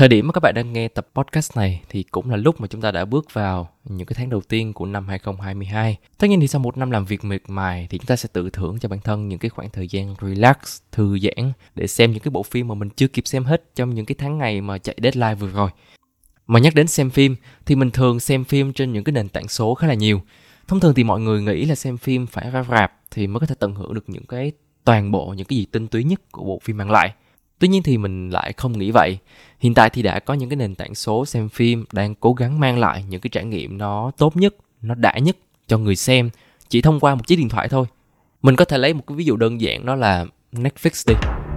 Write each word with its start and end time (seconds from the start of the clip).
Thời 0.00 0.08
điểm 0.08 0.26
mà 0.26 0.32
các 0.32 0.40
bạn 0.40 0.54
đang 0.54 0.72
nghe 0.72 0.88
tập 0.88 1.08
podcast 1.14 1.56
này 1.56 1.82
thì 1.88 2.02
cũng 2.02 2.30
là 2.30 2.36
lúc 2.36 2.60
mà 2.60 2.66
chúng 2.66 2.80
ta 2.80 2.90
đã 2.90 3.04
bước 3.04 3.34
vào 3.34 3.68
những 3.84 4.06
cái 4.06 4.14
tháng 4.18 4.30
đầu 4.30 4.40
tiên 4.40 4.72
của 4.72 4.86
năm 4.86 5.08
2022. 5.08 5.96
Tất 6.18 6.26
nhiên 6.26 6.40
thì 6.40 6.48
sau 6.48 6.60
một 6.60 6.76
năm 6.76 6.90
làm 6.90 7.04
việc 7.04 7.24
mệt 7.24 7.38
mài 7.48 7.86
thì 7.90 7.98
chúng 7.98 8.06
ta 8.06 8.16
sẽ 8.16 8.28
tự 8.32 8.50
thưởng 8.50 8.78
cho 8.78 8.88
bản 8.88 9.00
thân 9.00 9.28
những 9.28 9.38
cái 9.38 9.48
khoảng 9.48 9.70
thời 9.70 9.88
gian 9.88 10.14
relax, 10.20 10.56
thư 10.92 11.18
giãn 11.18 11.52
để 11.74 11.86
xem 11.86 12.12
những 12.12 12.20
cái 12.22 12.30
bộ 12.30 12.42
phim 12.42 12.68
mà 12.68 12.74
mình 12.74 12.90
chưa 12.90 13.08
kịp 13.08 13.22
xem 13.26 13.44
hết 13.44 13.74
trong 13.74 13.94
những 13.94 14.06
cái 14.06 14.14
tháng 14.18 14.38
ngày 14.38 14.60
mà 14.60 14.78
chạy 14.78 14.96
deadline 15.02 15.34
vừa 15.34 15.48
rồi. 15.48 15.70
Mà 16.46 16.60
nhắc 16.60 16.74
đến 16.74 16.86
xem 16.86 17.10
phim 17.10 17.36
thì 17.66 17.74
mình 17.74 17.90
thường 17.90 18.20
xem 18.20 18.44
phim 18.44 18.72
trên 18.72 18.92
những 18.92 19.04
cái 19.04 19.12
nền 19.12 19.28
tảng 19.28 19.48
số 19.48 19.74
khá 19.74 19.86
là 19.86 19.94
nhiều. 19.94 20.22
Thông 20.68 20.80
thường 20.80 20.94
thì 20.94 21.04
mọi 21.04 21.20
người 21.20 21.42
nghĩ 21.42 21.64
là 21.64 21.74
xem 21.74 21.96
phim 21.96 22.26
phải 22.26 22.50
ra 22.50 22.64
rạp 22.70 22.92
thì 23.10 23.26
mới 23.26 23.40
có 23.40 23.46
thể 23.46 23.54
tận 23.58 23.74
hưởng 23.74 23.94
được 23.94 24.08
những 24.08 24.26
cái 24.26 24.52
toàn 24.84 25.10
bộ 25.10 25.34
những 25.36 25.46
cái 25.46 25.58
gì 25.58 25.66
tinh 25.72 25.88
túy 25.88 26.04
nhất 26.04 26.20
của 26.32 26.44
bộ 26.44 26.60
phim 26.64 26.76
mang 26.76 26.90
lại. 26.90 27.14
Tuy 27.60 27.68
nhiên 27.68 27.82
thì 27.82 27.98
mình 27.98 28.30
lại 28.30 28.52
không 28.52 28.78
nghĩ 28.78 28.90
vậy. 28.90 29.18
Hiện 29.58 29.74
tại 29.74 29.90
thì 29.90 30.02
đã 30.02 30.18
có 30.18 30.34
những 30.34 30.48
cái 30.48 30.56
nền 30.56 30.74
tảng 30.74 30.94
số 30.94 31.26
xem 31.26 31.48
phim 31.48 31.84
đang 31.92 32.14
cố 32.14 32.32
gắng 32.32 32.60
mang 32.60 32.78
lại 32.78 33.04
những 33.08 33.20
cái 33.20 33.30
trải 33.30 33.44
nghiệm 33.44 33.78
nó 33.78 34.10
tốt 34.16 34.36
nhất, 34.36 34.54
nó 34.82 34.94
đã 34.94 35.18
nhất 35.18 35.36
cho 35.66 35.78
người 35.78 35.96
xem 35.96 36.30
chỉ 36.68 36.82
thông 36.82 37.00
qua 37.00 37.14
một 37.14 37.26
chiếc 37.26 37.36
điện 37.36 37.48
thoại 37.48 37.68
thôi. 37.68 37.86
Mình 38.42 38.56
có 38.56 38.64
thể 38.64 38.78
lấy 38.78 38.94
một 38.94 39.02
cái 39.06 39.16
ví 39.16 39.24
dụ 39.24 39.36
đơn 39.36 39.60
giản 39.60 39.86
đó 39.86 39.94
là 39.94 40.26
Netflix 40.52 41.04
đi. 41.06 41.14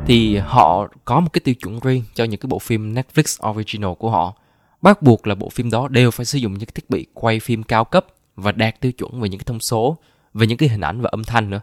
Thì 0.08 0.38
họ 0.38 0.88
có 1.06 1.20
một 1.20 1.34
cái 1.34 1.42
tiêu 1.44 1.56
chuẩn 1.56 1.80
riêng 1.80 2.04
cho 2.14 2.24
những 2.24 2.40
cái 2.40 2.48
bộ 2.48 2.59
phim 2.59 2.94
Netflix 2.94 3.52
original 3.52 3.94
của 3.94 4.09
họ. 4.09 4.34
Bắt 4.81 5.02
buộc 5.02 5.28
là 5.28 5.36
bộ 5.36 5.50
phim 5.50 5.70
đó 5.70 5.88
đều 5.88 6.12
phải 6.12 6.26
sử 6.26 6.38
dụng 6.38 6.54
những 6.54 6.66
cái 6.66 6.74
thiết 6.76 6.90
bị 6.90 7.06
quay 7.14 7.40
phim 7.40 7.64
cao 7.64 7.86
cấp 7.86 8.06
và 8.36 8.52
đạt 8.52 8.81
tiêu 8.81 8.92
chuẩn 8.92 9.22
về 9.22 9.30
những 9.30 9.40
cái 9.40 9.46
thông 9.46 9.59
số, 9.59 9.98
về 10.34 10.48
những 10.48 10.58
cái 10.58 10.70
hình 10.70 10.81
ảnh 10.81 11.02
và 11.02 11.09
âm 11.12 11.24
thanh 11.24 11.50
nữa. 11.50 11.62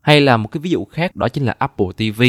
Hay 0.00 0.20
là 0.20 0.36
một 0.36 0.48
cái 0.52 0.60
ví 0.60 0.70
dụ 0.70 0.84
khác 0.84 1.16
đó 1.16 1.28
chính 1.28 1.44
là 1.44 1.54
Apple 1.58 1.86
TV 1.96 2.22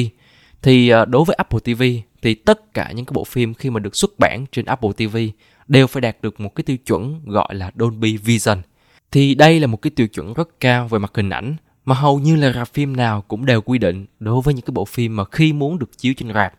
thì 0.62 0.90
à, 0.90 1.06
đối 1.06 1.26
với 1.26 1.36
Apple 1.36 1.60
TV 1.60 1.84
thì 2.22 2.34
tất 2.34 2.74
cả 2.74 2.92
những 2.96 3.06
cái 3.06 3.14
bộ 3.14 3.24
phim 3.24 3.54
khi 3.54 3.70
mà 3.70 3.80
được 3.80 3.96
xuất 3.96 4.20
bản 4.20 4.46
trên 4.52 4.66
Apple 4.66 4.90
TV 4.98 5.18
đều 5.68 5.88
phải 5.88 6.02
đạt 6.02 6.18
được 6.22 6.40
một 6.40 6.56
cái 6.56 6.64
tiêu 6.64 6.78
chuẩn 6.78 7.22
gọi 7.26 7.56
là 7.56 7.72
Dolby 7.80 8.18
Vision. 8.18 8.62
Thì 9.12 9.36
đây 9.36 9.60
là 9.60 9.68
một 9.68 9.82
cái 9.82 9.92
tiêu 9.92 10.08
chuẩn 10.08 10.34
rất 10.34 10.50
cao 10.60 10.88
về 10.88 11.00
mặt 11.00 11.12
hình 11.16 11.30
ảnh, 11.30 11.56
mà 11.86 11.96
hầu 11.96 12.20
như 12.20 12.36
là 12.36 12.54
rạp 12.54 12.74
phim 12.74 12.96
nào 12.96 13.22
cũng 13.22 13.46
đều 13.46 13.62
quy 13.62 13.78
định 13.78 14.06
đối 14.20 14.42
với 14.42 14.54
những 14.54 14.66
cái 14.66 14.72
bộ 14.72 14.86
phim 14.86 15.16
mà 15.16 15.24
khi 15.32 15.54
muốn 15.54 15.80
được 15.80 15.98
chiếu 15.98 16.14
trên 16.18 16.34
rạp. 16.34 16.54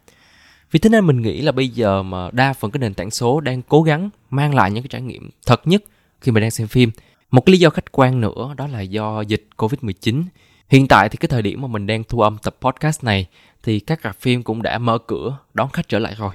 Vì 0.71 0.79
thế 0.79 0.91
nên 0.91 1.07
mình 1.07 1.23
nghĩ 1.23 1.41
là 1.41 1.53
bây 1.53 1.69
giờ 1.69 2.03
mà 2.03 2.31
đa 2.33 2.53
phần 2.53 2.71
cái 2.71 2.79
nền 2.79 2.95
tảng 2.95 3.11
số 3.11 3.41
đang 3.41 3.63
cố 3.63 3.83
gắng 3.83 4.11
mang 4.31 4.55
lại 4.55 4.71
những 4.71 4.83
cái 4.83 4.89
trải 4.89 5.03
nghiệm 5.03 5.31
thật 5.47 5.67
nhất 5.67 5.85
khi 6.21 6.33
mà 6.33 6.41
đang 6.41 6.51
xem 6.51 6.69
phim. 6.69 6.91
Một 7.31 7.47
cái 7.47 7.53
lý 7.53 7.59
do 7.59 7.71
khách 7.71 7.93
quan 7.93 8.21
nữa 8.21 8.55
đó 8.57 8.67
là 8.67 8.81
do 8.81 9.21
dịch 9.21 9.49
Covid-19. 9.57 10.23
Hiện 10.73 10.89
tại 10.89 11.09
thì 11.09 11.17
cái 11.17 11.29
thời 11.29 11.43
điểm 11.43 11.63
mà 11.63 11.69
mình 11.69 11.87
đang 11.87 12.05
thu 12.05 12.21
âm 12.21 12.39
tập 12.39 12.57
podcast 12.61 13.05
này 13.05 13.29
thì 13.63 13.81
các 13.81 14.01
rạp 14.05 14.17
phim 14.17 14.43
cũng 14.43 14.63
đã 14.63 14.79
mở 14.79 14.99
cửa 14.99 15.39
đón 15.55 15.69
khách 15.73 15.89
trở 15.89 15.99
lại 15.99 16.15
rồi. 16.19 16.35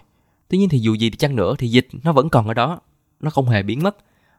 Tuy 0.50 0.58
nhiên 0.58 0.70
thì 0.70 0.80
dù 0.80 0.94
gì 0.94 1.10
thì 1.10 1.18
chăng 1.18 1.36
nữa 1.36 1.56
thì 1.58 1.68
dịch 1.68 1.88
nó 2.04 2.14
vẫn 2.14 2.30
còn 2.30 2.48
ở 2.48 2.54
đó, 2.54 2.80
nó 3.20 3.30
không 3.30 3.50
hề 3.50 3.64
biến 3.64 3.84
mất 3.84 3.98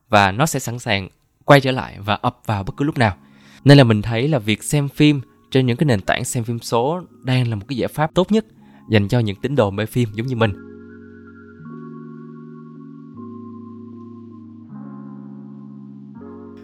và 0.08 0.32
nó 0.32 0.46
sẽ 0.46 0.60
sẵn 0.60 0.78
sàng 0.78 1.08
quay 1.44 1.60
trở 1.60 1.70
lại 1.70 1.98
và 2.00 2.14
ập 2.14 2.40
vào 2.46 2.64
bất 2.64 2.76
cứ 2.76 2.84
lúc 2.84 2.98
nào. 2.98 3.16
Nên 3.64 3.78
là 3.78 3.84
mình 3.84 4.02
thấy 4.02 4.28
là 4.28 4.38
việc 4.38 4.62
xem 4.62 4.88
phim 4.88 5.20
trên 5.50 5.66
những 5.66 5.76
cái 5.76 5.84
nền 5.84 6.00
tảng 6.00 6.24
xem 6.24 6.44
phim 6.44 6.58
số 6.58 7.00
đang 7.22 7.48
là 7.48 7.56
một 7.56 7.64
cái 7.68 7.76
giải 7.76 7.88
pháp 7.88 8.14
tốt 8.14 8.32
nhất 8.32 8.46
dành 8.90 9.08
cho 9.08 9.18
những 9.18 9.36
tín 9.36 9.54
đồ 9.54 9.70
mê 9.70 9.86
phim 9.86 10.08
giống 10.12 10.26
như 10.26 10.36
mình. 10.36 10.52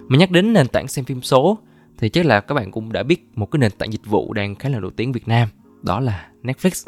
Mà 0.08 0.18
nhắc 0.18 0.30
đến 0.30 0.52
nền 0.52 0.68
tảng 0.68 0.88
xem 0.88 1.04
phim 1.04 1.22
số 1.22 1.58
thì 1.98 2.08
chắc 2.08 2.26
là 2.26 2.40
các 2.40 2.54
bạn 2.54 2.70
cũng 2.70 2.92
đã 2.92 3.02
biết 3.02 3.28
một 3.34 3.46
cái 3.46 3.58
nền 3.58 3.72
tảng 3.78 3.92
dịch 3.92 4.06
vụ 4.06 4.32
đang 4.32 4.54
khá 4.54 4.68
là 4.68 4.78
nổi 4.80 4.90
tiếng 4.96 5.12
Việt 5.12 5.28
Nam 5.28 5.48
đó 5.82 6.00
là 6.00 6.28
Netflix. 6.42 6.84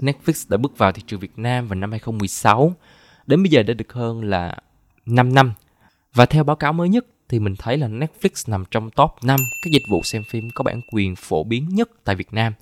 Netflix 0.00 0.46
đã 0.48 0.56
bước 0.56 0.78
vào 0.78 0.92
thị 0.92 1.02
trường 1.06 1.20
Việt 1.20 1.38
Nam 1.38 1.68
vào 1.68 1.74
năm 1.74 1.90
2016, 1.90 2.74
đến 3.26 3.42
bây 3.42 3.50
giờ 3.50 3.62
đã 3.62 3.74
được 3.74 3.92
hơn 3.92 4.24
là 4.24 4.56
5 5.06 5.34
năm. 5.34 5.52
Và 6.14 6.26
theo 6.26 6.44
báo 6.44 6.56
cáo 6.56 6.72
mới 6.72 6.88
nhất 6.88 7.06
thì 7.28 7.38
mình 7.38 7.54
thấy 7.58 7.76
là 7.76 7.88
Netflix 7.88 8.50
nằm 8.50 8.64
trong 8.70 8.90
top 8.90 9.10
5 9.22 9.40
các 9.62 9.70
dịch 9.72 9.82
vụ 9.90 10.02
xem 10.02 10.22
phim 10.30 10.50
có 10.54 10.64
bản 10.64 10.80
quyền 10.92 11.16
phổ 11.16 11.44
biến 11.44 11.68
nhất 11.68 11.90
tại 12.04 12.16
Việt 12.16 12.32
Nam. 12.32 12.52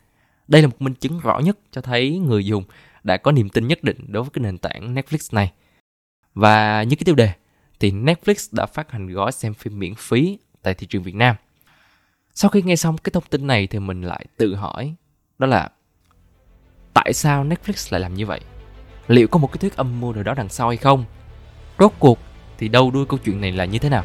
Đây 0.49 0.63
là 0.63 0.69
một 0.69 0.83
minh 0.83 0.95
chứng 0.95 1.21
rõ 1.21 1.39
nhất 1.39 1.59
cho 1.71 1.81
thấy 1.81 2.19
người 2.19 2.47
dùng 2.47 2.65
đã 3.05 3.17
có 3.17 3.33
niềm 3.33 3.49
tin 3.49 3.69
nhất 3.69 3.85
định 3.85 3.97
đối 4.09 4.23
với 4.23 4.31
cái 4.31 4.43
nền 4.43 4.59
tảng 4.59 4.95
Netflix 4.95 5.19
này. 5.33 5.53
Và 6.35 6.83
như 6.83 6.97
cái 6.97 7.05
tiêu 7.05 7.15
đề 7.15 7.31
thì 7.81 7.91
Netflix 7.91 8.49
đã 8.53 8.67
phát 8.67 8.91
hành 8.91 9.07
gói 9.07 9.33
xem 9.33 9.55
phim 9.55 9.79
miễn 9.79 9.95
phí 9.95 10.39
tại 10.65 10.75
thị 10.75 10.87
trường 10.87 11.03
Việt 11.03 11.15
Nam. 11.15 11.37
Sau 12.35 12.51
khi 12.51 12.63
nghe 12.63 12.77
xong 12.77 12.99
cái 12.99 13.11
thông 13.11 13.25
tin 13.31 13.47
này 13.47 13.67
thì 13.67 13.79
mình 13.79 14.03
lại 14.03 14.27
tự 14.37 14.55
hỏi 14.55 14.95
đó 15.39 15.47
là 15.47 15.69
tại 16.95 17.13
sao 17.13 17.45
Netflix 17.45 17.89
lại 17.91 18.01
làm 18.01 18.15
như 18.15 18.27
vậy? 18.27 18.41
Liệu 19.07 19.29
có 19.29 19.39
một 19.39 19.47
cái 19.53 19.59
thuyết 19.59 19.77
âm 19.77 20.01
mưu 20.01 20.13
nào 20.13 20.23
đó 20.23 20.35
đằng 20.35 20.49
sau 20.49 20.69
hay 20.69 20.77
không? 20.77 21.05
Rốt 21.79 21.93
cuộc 21.99 22.19
thì 22.59 22.69
đâu 22.69 22.91
đuôi 22.91 23.07
câu 23.07 23.19
chuyện 23.25 23.41
này 23.41 23.53
là 23.53 23.65
như 23.65 23.79
thế 23.79 23.89
nào? 23.89 24.05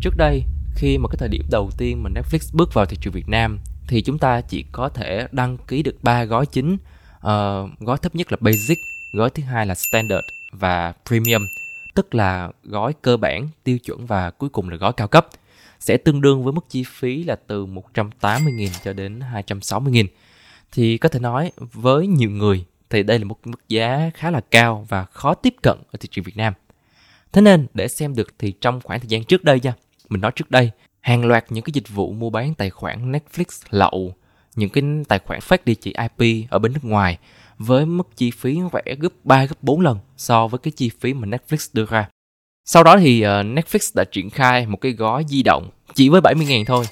Trước 0.00 0.16
đây, 0.16 0.44
khi 0.74 0.98
mà 0.98 1.08
cái 1.08 1.16
thời 1.18 1.28
điểm 1.28 1.42
đầu 1.50 1.70
tiên 1.78 2.02
mà 2.02 2.10
Netflix 2.10 2.50
bước 2.52 2.74
vào 2.74 2.86
thị 2.86 2.96
trường 3.00 3.12
Việt 3.12 3.28
Nam 3.28 3.58
thì 3.90 4.02
chúng 4.02 4.18
ta 4.18 4.40
chỉ 4.40 4.64
có 4.72 4.88
thể 4.88 5.26
đăng 5.32 5.58
ký 5.58 5.82
được 5.82 5.96
ba 6.02 6.24
gói 6.24 6.46
chính. 6.46 6.72
Uh, 7.16 7.78
gói 7.80 7.98
thấp 8.02 8.14
nhất 8.14 8.32
là 8.32 8.38
basic 8.40 8.78
gói 9.12 9.30
thứ 9.30 9.42
hai 9.42 9.66
là 9.66 9.74
standard 9.74 10.26
và 10.52 10.92
premium 11.06 11.42
tức 11.94 12.14
là 12.14 12.50
gói 12.64 12.92
cơ 13.02 13.16
bản 13.16 13.48
tiêu 13.64 13.78
chuẩn 13.78 14.06
và 14.06 14.30
cuối 14.30 14.48
cùng 14.48 14.70
là 14.70 14.76
gói 14.76 14.92
cao 14.92 15.08
cấp. 15.08 15.28
Sẽ 15.80 15.96
tương 15.96 16.20
đương 16.20 16.44
với 16.44 16.52
mức 16.52 16.64
chi 16.68 16.84
phí 16.86 17.24
là 17.24 17.36
từ 17.46 17.66
180.000 17.66 18.68
cho 18.84 18.92
đến 18.92 19.20
260.000 19.34 20.06
thì 20.72 20.98
có 20.98 21.08
thể 21.08 21.20
nói 21.20 21.52
với 21.58 22.06
nhiều 22.06 22.30
người 22.30 22.64
thì 22.90 23.02
đây 23.02 23.18
là 23.18 23.24
một 23.24 23.38
mức 23.44 23.68
giá 23.68 24.10
khá 24.14 24.30
là 24.30 24.40
cao 24.50 24.86
và 24.88 25.04
khó 25.04 25.34
tiếp 25.34 25.54
cận 25.62 25.78
ở 25.92 25.96
thị 26.00 26.08
trường 26.10 26.24
Việt 26.24 26.36
Nam. 26.36 26.54
Thế 27.32 27.40
nên 27.42 27.66
để 27.74 27.88
xem 27.88 28.14
được 28.14 28.34
thì 28.38 28.52
trong 28.60 28.80
khoảng 28.84 29.00
thời 29.00 29.08
gian 29.08 29.24
trước 29.24 29.44
đây 29.44 29.60
nha, 29.62 29.74
mình 30.08 30.20
nói 30.20 30.32
trước 30.36 30.50
đây, 30.50 30.70
hàng 31.00 31.24
loạt 31.24 31.44
những 31.48 31.64
cái 31.64 31.72
dịch 31.72 31.88
vụ 31.88 32.12
mua 32.12 32.30
bán 32.30 32.54
tài 32.54 32.70
khoản 32.70 33.12
Netflix 33.12 33.44
lậu 33.70 34.14
những 34.56 34.70
cái 34.70 34.84
tài 35.08 35.18
khoản 35.18 35.40
phát 35.40 35.64
địa 35.64 35.74
chỉ 35.74 35.94
IP 36.18 36.46
ở 36.50 36.58
bên 36.58 36.72
nước 36.72 36.84
ngoài 36.84 37.18
với 37.58 37.86
mức 37.86 38.16
chi 38.16 38.30
phí 38.30 38.58
rẻ 38.72 38.94
gấp 38.94 39.12
3 39.24 39.44
gấp 39.44 39.62
4 39.62 39.80
lần 39.80 39.98
so 40.16 40.46
với 40.46 40.58
cái 40.58 40.72
chi 40.76 40.90
phí 41.00 41.14
mà 41.14 41.28
Netflix 41.28 41.70
đưa 41.72 41.86
ra. 41.90 42.08
Sau 42.64 42.84
đó 42.84 42.96
thì 42.98 43.20
ờ, 43.20 43.42
Netflix 43.42 43.92
đã 43.94 44.04
triển 44.12 44.30
khai 44.30 44.66
một 44.66 44.80
cái 44.80 44.92
gói 44.92 45.24
di 45.28 45.42
động 45.42 45.70
chỉ 45.94 46.08
với 46.08 46.20
70.000 46.20 46.64
thôi. 46.64 46.84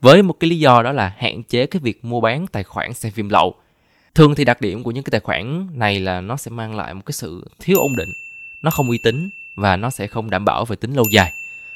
Với 0.00 0.22
một 0.22 0.34
cái 0.40 0.50
lý 0.50 0.58
do 0.58 0.82
đó 0.82 0.92
là 0.92 1.14
hạn 1.18 1.42
chế 1.42 1.66
cái 1.66 1.80
việc 1.80 2.04
mua 2.04 2.20
bán 2.20 2.46
tài 2.46 2.62
khoản 2.62 2.94
xem 2.94 3.12
phim 3.12 3.28
lậu. 3.28 3.54
Thường 4.14 4.34
thì 4.34 4.44
đặc 4.44 4.60
điểm 4.60 4.82
của 4.82 4.90
những 4.90 5.04
cái 5.04 5.10
tài 5.10 5.20
khoản 5.20 5.68
này 5.78 6.00
là 6.00 6.20
nó 6.20 6.36
sẽ 6.36 6.50
mang 6.50 6.76
lại 6.76 6.94
một 6.94 7.02
cái 7.06 7.12
sự 7.12 7.48
thiếu 7.60 7.78
ổn 7.78 7.96
định, 7.96 8.08
nó 8.62 8.70
không 8.70 8.88
uy 8.88 8.98
tín 9.04 9.30
và 9.56 9.76
nó 9.76 9.90
sẽ 9.90 10.06
không 10.06 10.30
đảm 10.30 10.44
bảo 10.44 10.64
về 10.64 10.76
tính 10.76 10.94
lâu 10.94 11.04
dài. 11.10 11.32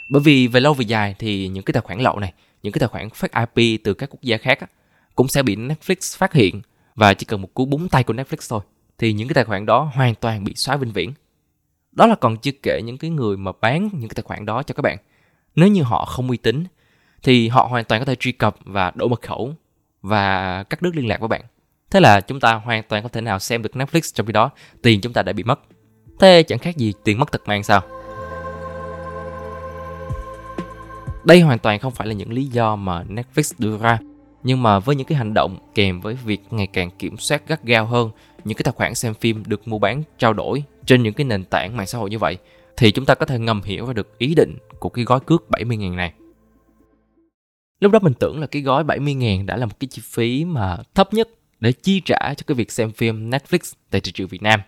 Bởi 0.09 0.23
vì 0.23 0.47
về 0.47 0.61
lâu 0.61 0.75
về 0.75 0.85
dài 0.85 1.15
thì 1.19 1.49
những 1.49 1.65
cái 1.65 1.73
tài 1.73 1.81
khoản 1.81 2.01
lậu 2.01 2.19
này, 2.19 2.33
những 2.63 2.73
cái 2.73 2.81
tài 2.81 2.89
khoản 2.89 3.11
phát 3.11 3.55
IP 3.55 3.81
từ 3.85 3.95
các 3.95 4.11
quốc 4.11 4.23
gia 4.23 4.37
khác 4.37 4.61
á, 4.61 4.67
cũng 5.15 5.29
sẽ 5.29 5.43
bị 5.43 5.57
Netflix 5.57 6.19
phát 6.19 6.33
hiện 6.33 6.63
và 6.95 7.15
chỉ 7.15 7.25
cần 7.25 7.43
một 7.43 7.55
cú 7.55 7.65
búng 7.65 7.89
tay 7.89 8.05
của 8.05 8.15
Netflix 8.15 8.37
thôi 8.49 8.61
thì 8.99 9.13
những 9.13 9.29
cái 9.29 9.35
tài 9.35 9.45
khoản 9.45 9.67
đó 9.67 9.91
hoàn 9.95 10.15
toàn 10.15 10.45
bị 10.45 10.53
xóa 10.57 10.77
vĩnh 10.77 10.93
viễn. 10.93 11.13
Đó 11.93 12.07
là 12.07 12.15
còn 12.15 12.37
chưa 12.37 12.51
kể 12.63 12.81
những 12.85 12.99
cái 12.99 13.11
người 13.11 13.37
mà 13.37 13.53
bán 13.61 13.89
những 13.93 14.09
cái 14.09 14.15
tài 14.15 14.23
khoản 14.23 14.47
đó 14.47 14.63
cho 14.63 14.75
các 14.75 14.83
bạn. 14.83 14.99
Nếu 15.57 15.69
như 15.69 15.83
họ 15.83 16.05
không 16.05 16.29
uy 16.29 16.37
tín 16.37 16.65
thì 17.23 17.49
họ 17.49 17.67
hoàn 17.71 17.85
toàn 17.85 18.01
có 18.01 18.05
thể 18.05 18.15
truy 18.15 18.33
cập 18.33 18.57
và 18.65 18.93
đổi 18.95 19.09
mật 19.09 19.23
khẩu 19.23 19.55
và 20.03 20.63
cắt 20.63 20.83
đứt 20.83 20.97
liên 20.97 21.09
lạc 21.09 21.21
với 21.21 21.29
bạn. 21.29 21.43
Thế 21.91 22.01
là 22.01 22.21
chúng 22.21 22.41
ta 22.41 22.55
hoàn 22.55 22.83
toàn 22.89 23.03
có 23.03 23.09
thể 23.09 23.21
nào 23.21 23.39
xem 23.39 23.63
được 23.63 23.73
Netflix 23.75 24.01
trong 24.15 24.27
khi 24.27 24.33
đó 24.33 24.51
tiền 24.83 25.01
chúng 25.01 25.13
ta 25.13 25.23
đã 25.23 25.33
bị 25.33 25.43
mất. 25.43 25.61
Thế 26.21 26.43
chẳng 26.43 26.59
khác 26.59 26.77
gì 26.77 26.93
tiền 27.05 27.19
mất 27.19 27.33
tật 27.33 27.43
mang 27.47 27.63
sao? 27.63 28.04
Đây 31.25 31.41
hoàn 31.41 31.59
toàn 31.59 31.79
không 31.79 31.93
phải 31.93 32.07
là 32.07 32.13
những 32.13 32.33
lý 32.33 32.45
do 32.45 32.77
mà 32.77 33.05
Netflix 33.09 33.53
đưa 33.59 33.79
ra 33.79 33.99
nhưng 34.43 34.63
mà 34.63 34.79
với 34.79 34.97
những 34.97 35.07
cái 35.07 35.19
hành 35.19 35.35
động 35.35 35.59
kèm 35.75 36.01
với 36.01 36.15
việc 36.25 36.41
ngày 36.51 36.67
càng 36.67 36.91
kiểm 36.99 37.17
soát 37.17 37.49
gắt 37.49 37.65
gao 37.65 37.87
hơn 37.87 38.11
những 38.45 38.57
cái 38.57 38.65
tài 38.65 38.73
khoản 38.73 38.95
xem 38.95 39.15
phim 39.15 39.43
được 39.47 39.69
mua 39.69 39.79
bán 39.79 40.03
trao 40.19 40.33
đổi 40.33 40.65
trên 40.87 41.03
những 41.03 41.15
cái 41.15 41.25
nền 41.25 41.45
tảng 41.45 41.77
mạng 41.77 41.87
xã 41.87 41.99
hội 41.99 42.11
như 42.11 42.19
vậy 42.19 42.39
thì 42.77 42.93
chúng 42.93 43.05
ta 43.05 43.15
có 43.15 43.27
thể 43.27 43.39
ngầm 43.39 43.63
hiểu 43.63 43.87
ra 43.87 43.93
được 43.93 44.19
ý 44.19 44.35
định 44.35 44.59
của 44.79 44.89
cái 44.89 45.05
gói 45.05 45.21
cước 45.21 45.45
70.000 45.51 45.95
này. 45.95 46.13
Lúc 47.81 47.93
đó 47.93 47.99
mình 48.03 48.15
tưởng 48.15 48.41
là 48.41 48.47
cái 48.47 48.63
gói 48.63 48.85
70.000 48.85 49.47
đã 49.47 49.57
là 49.57 49.67
một 49.67 49.81
cái 49.81 49.89
chi 49.89 50.03
phí 50.05 50.45
mà 50.45 50.77
thấp 50.95 51.15
nhất 51.15 51.29
để 51.61 51.73
chi 51.73 52.01
trả 52.05 52.35
cho 52.37 52.45
cái 52.47 52.55
việc 52.55 52.73
xem 52.73 52.93
phim 52.93 53.31
Netflix 53.31 53.75
tại 53.91 54.01
thị 54.01 54.13
trường 54.13 54.29
Việt 54.29 54.43
Nam. 54.43 54.61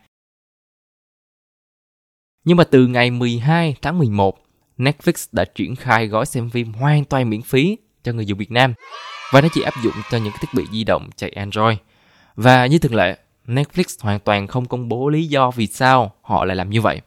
Nhưng 2.44 2.56
mà 2.56 2.64
từ 2.64 2.86
ngày 2.86 3.10
12 3.10 3.76
tháng 3.82 3.98
11, 3.98 4.45
Netflix 4.78 5.28
đã 5.32 5.44
triển 5.44 5.76
khai 5.76 6.06
gói 6.06 6.26
xem 6.26 6.50
phim 6.50 6.72
hoàn 6.72 7.04
toàn 7.04 7.30
miễn 7.30 7.42
phí 7.42 7.78
cho 8.02 8.12
người 8.12 8.26
dùng 8.26 8.38
Việt 8.38 8.50
Nam 8.50 8.74
và 9.32 9.40
nó 9.40 9.48
chỉ 9.52 9.62
áp 9.62 9.74
dụng 9.84 9.94
cho 10.10 10.18
những 10.18 10.32
thiết 10.40 10.48
bị 10.54 10.64
di 10.72 10.84
động 10.84 11.10
chạy 11.16 11.30
Android. 11.30 11.78
Và 12.34 12.66
như 12.66 12.78
thường 12.78 12.94
lệ, 12.94 13.18
Netflix 13.46 13.96
hoàn 14.00 14.20
toàn 14.20 14.46
không 14.46 14.66
công 14.66 14.88
bố 14.88 15.08
lý 15.08 15.26
do 15.26 15.50
vì 15.50 15.66
sao 15.66 16.12
họ 16.22 16.44
lại 16.44 16.56
làm 16.56 16.70
như 16.70 16.80
vậy. 16.80 17.00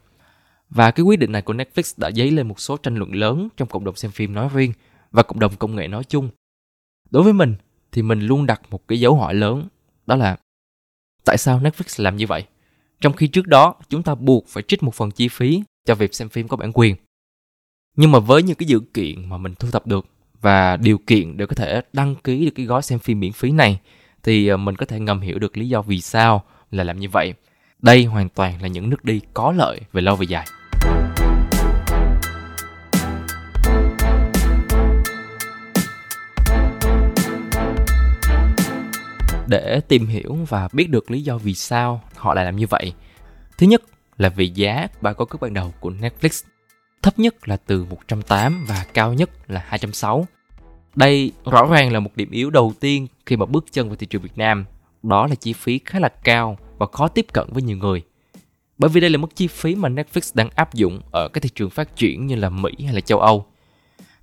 Và 0.70 0.90
cái 0.90 1.04
quyết 1.04 1.18
định 1.18 1.32
này 1.32 1.42
của 1.42 1.54
Netflix 1.54 1.94
đã 1.96 2.10
dấy 2.10 2.30
lên 2.30 2.48
một 2.48 2.60
số 2.60 2.76
tranh 2.76 2.96
luận 2.96 3.14
lớn 3.14 3.48
trong 3.56 3.68
cộng 3.68 3.84
đồng 3.84 3.96
xem 3.96 4.10
phim 4.10 4.34
nói 4.34 4.48
riêng 4.54 4.72
và 5.10 5.22
cộng 5.22 5.40
đồng 5.40 5.56
công 5.56 5.76
nghệ 5.76 5.88
nói 5.88 6.04
chung. 6.04 6.30
Đối 7.10 7.22
với 7.22 7.32
mình 7.32 7.54
thì 7.92 8.02
mình 8.02 8.20
luôn 8.20 8.46
đặt 8.46 8.60
một 8.70 8.88
cái 8.88 9.00
dấu 9.00 9.14
hỏi 9.14 9.34
lớn, 9.34 9.68
đó 10.06 10.16
là 10.16 10.36
tại 11.24 11.38
sao 11.38 11.60
Netflix 11.60 12.04
làm 12.04 12.16
như 12.16 12.26
vậy? 12.26 12.44
Trong 13.00 13.12
khi 13.12 13.26
trước 13.26 13.46
đó 13.46 13.74
chúng 13.88 14.02
ta 14.02 14.14
buộc 14.14 14.48
phải 14.48 14.62
trích 14.68 14.82
một 14.82 14.94
phần 14.94 15.10
chi 15.10 15.28
phí 15.28 15.62
cho 15.84 15.94
việc 15.94 16.14
xem 16.14 16.28
phim 16.28 16.48
có 16.48 16.56
bản 16.56 16.72
quyền. 16.74 16.96
Nhưng 17.96 18.12
mà 18.12 18.18
với 18.18 18.42
những 18.42 18.56
cái 18.56 18.66
dữ 18.66 18.80
kiện 18.94 19.28
mà 19.28 19.36
mình 19.36 19.54
thu 19.54 19.70
thập 19.70 19.86
được 19.86 20.06
và 20.40 20.76
điều 20.76 20.98
kiện 20.98 21.36
để 21.36 21.46
có 21.46 21.54
thể 21.54 21.82
đăng 21.92 22.14
ký 22.14 22.44
được 22.44 22.50
cái 22.54 22.66
gói 22.66 22.82
xem 22.82 22.98
phim 22.98 23.20
miễn 23.20 23.32
phí 23.32 23.50
này, 23.50 23.80
thì 24.22 24.48
ờ, 24.48 24.56
mình 24.56 24.76
có 24.76 24.86
thể 24.86 25.00
ngầm 25.00 25.20
hiểu 25.20 25.38
được 25.38 25.56
lý 25.56 25.68
do 25.68 25.82
vì 25.82 26.00
sao 26.00 26.42
là 26.70 26.84
làm 26.84 27.00
như 27.00 27.08
vậy. 27.08 27.34
Đây 27.82 28.04
hoàn 28.04 28.28
toàn 28.28 28.62
là 28.62 28.68
những 28.68 28.90
nước 28.90 29.04
đi 29.04 29.20
có 29.34 29.52
lợi 29.52 29.80
về 29.92 30.02
lâu 30.02 30.16
về 30.16 30.26
dài. 30.28 30.46
để 39.46 39.80
tìm 39.88 40.06
hiểu 40.06 40.38
và 40.48 40.68
biết 40.72 40.90
được 40.90 41.10
lý 41.10 41.22
do 41.22 41.38
vì 41.38 41.54
sao 41.54 42.02
họ 42.16 42.34
lại 42.34 42.44
làm 42.44 42.56
như 42.56 42.66
vậy. 42.66 42.92
Thứ 43.58 43.66
nhất 43.66 43.82
là 44.18 44.28
vì 44.28 44.48
giá 44.48 44.88
ba 45.00 45.12
có 45.12 45.24
cước 45.24 45.40
ban 45.40 45.54
đầu 45.54 45.74
của 45.80 45.90
Netflix. 45.90 46.49
Thấp 47.02 47.18
nhất 47.18 47.48
là 47.48 47.56
từ 47.56 47.84
180 47.84 48.60
và 48.68 48.84
cao 48.94 49.14
nhất 49.14 49.30
là 49.50 49.64
260. 49.66 50.24
Đây 50.94 51.32
rõ 51.44 51.66
ràng 51.66 51.92
là 51.92 52.00
một 52.00 52.10
điểm 52.16 52.30
yếu 52.30 52.50
đầu 52.50 52.72
tiên 52.80 53.06
khi 53.26 53.36
mà 53.36 53.46
bước 53.46 53.64
chân 53.72 53.88
vào 53.88 53.96
thị 53.96 54.06
trường 54.06 54.22
Việt 54.22 54.38
Nam. 54.38 54.64
Đó 55.02 55.26
là 55.26 55.34
chi 55.34 55.52
phí 55.52 55.80
khá 55.84 55.98
là 56.00 56.08
cao 56.08 56.58
và 56.78 56.86
khó 56.92 57.08
tiếp 57.08 57.26
cận 57.32 57.48
với 57.52 57.62
nhiều 57.62 57.76
người. 57.76 58.02
Bởi 58.78 58.88
vì 58.88 59.00
đây 59.00 59.10
là 59.10 59.18
mức 59.18 59.36
chi 59.36 59.46
phí 59.46 59.74
mà 59.74 59.88
Netflix 59.88 60.30
đang 60.34 60.50
áp 60.54 60.74
dụng 60.74 61.00
ở 61.12 61.28
các 61.28 61.42
thị 61.42 61.50
trường 61.54 61.70
phát 61.70 61.96
triển 61.96 62.26
như 62.26 62.34
là 62.34 62.50
Mỹ 62.50 62.70
hay 62.84 62.94
là 62.94 63.00
châu 63.00 63.20
Âu. 63.20 63.46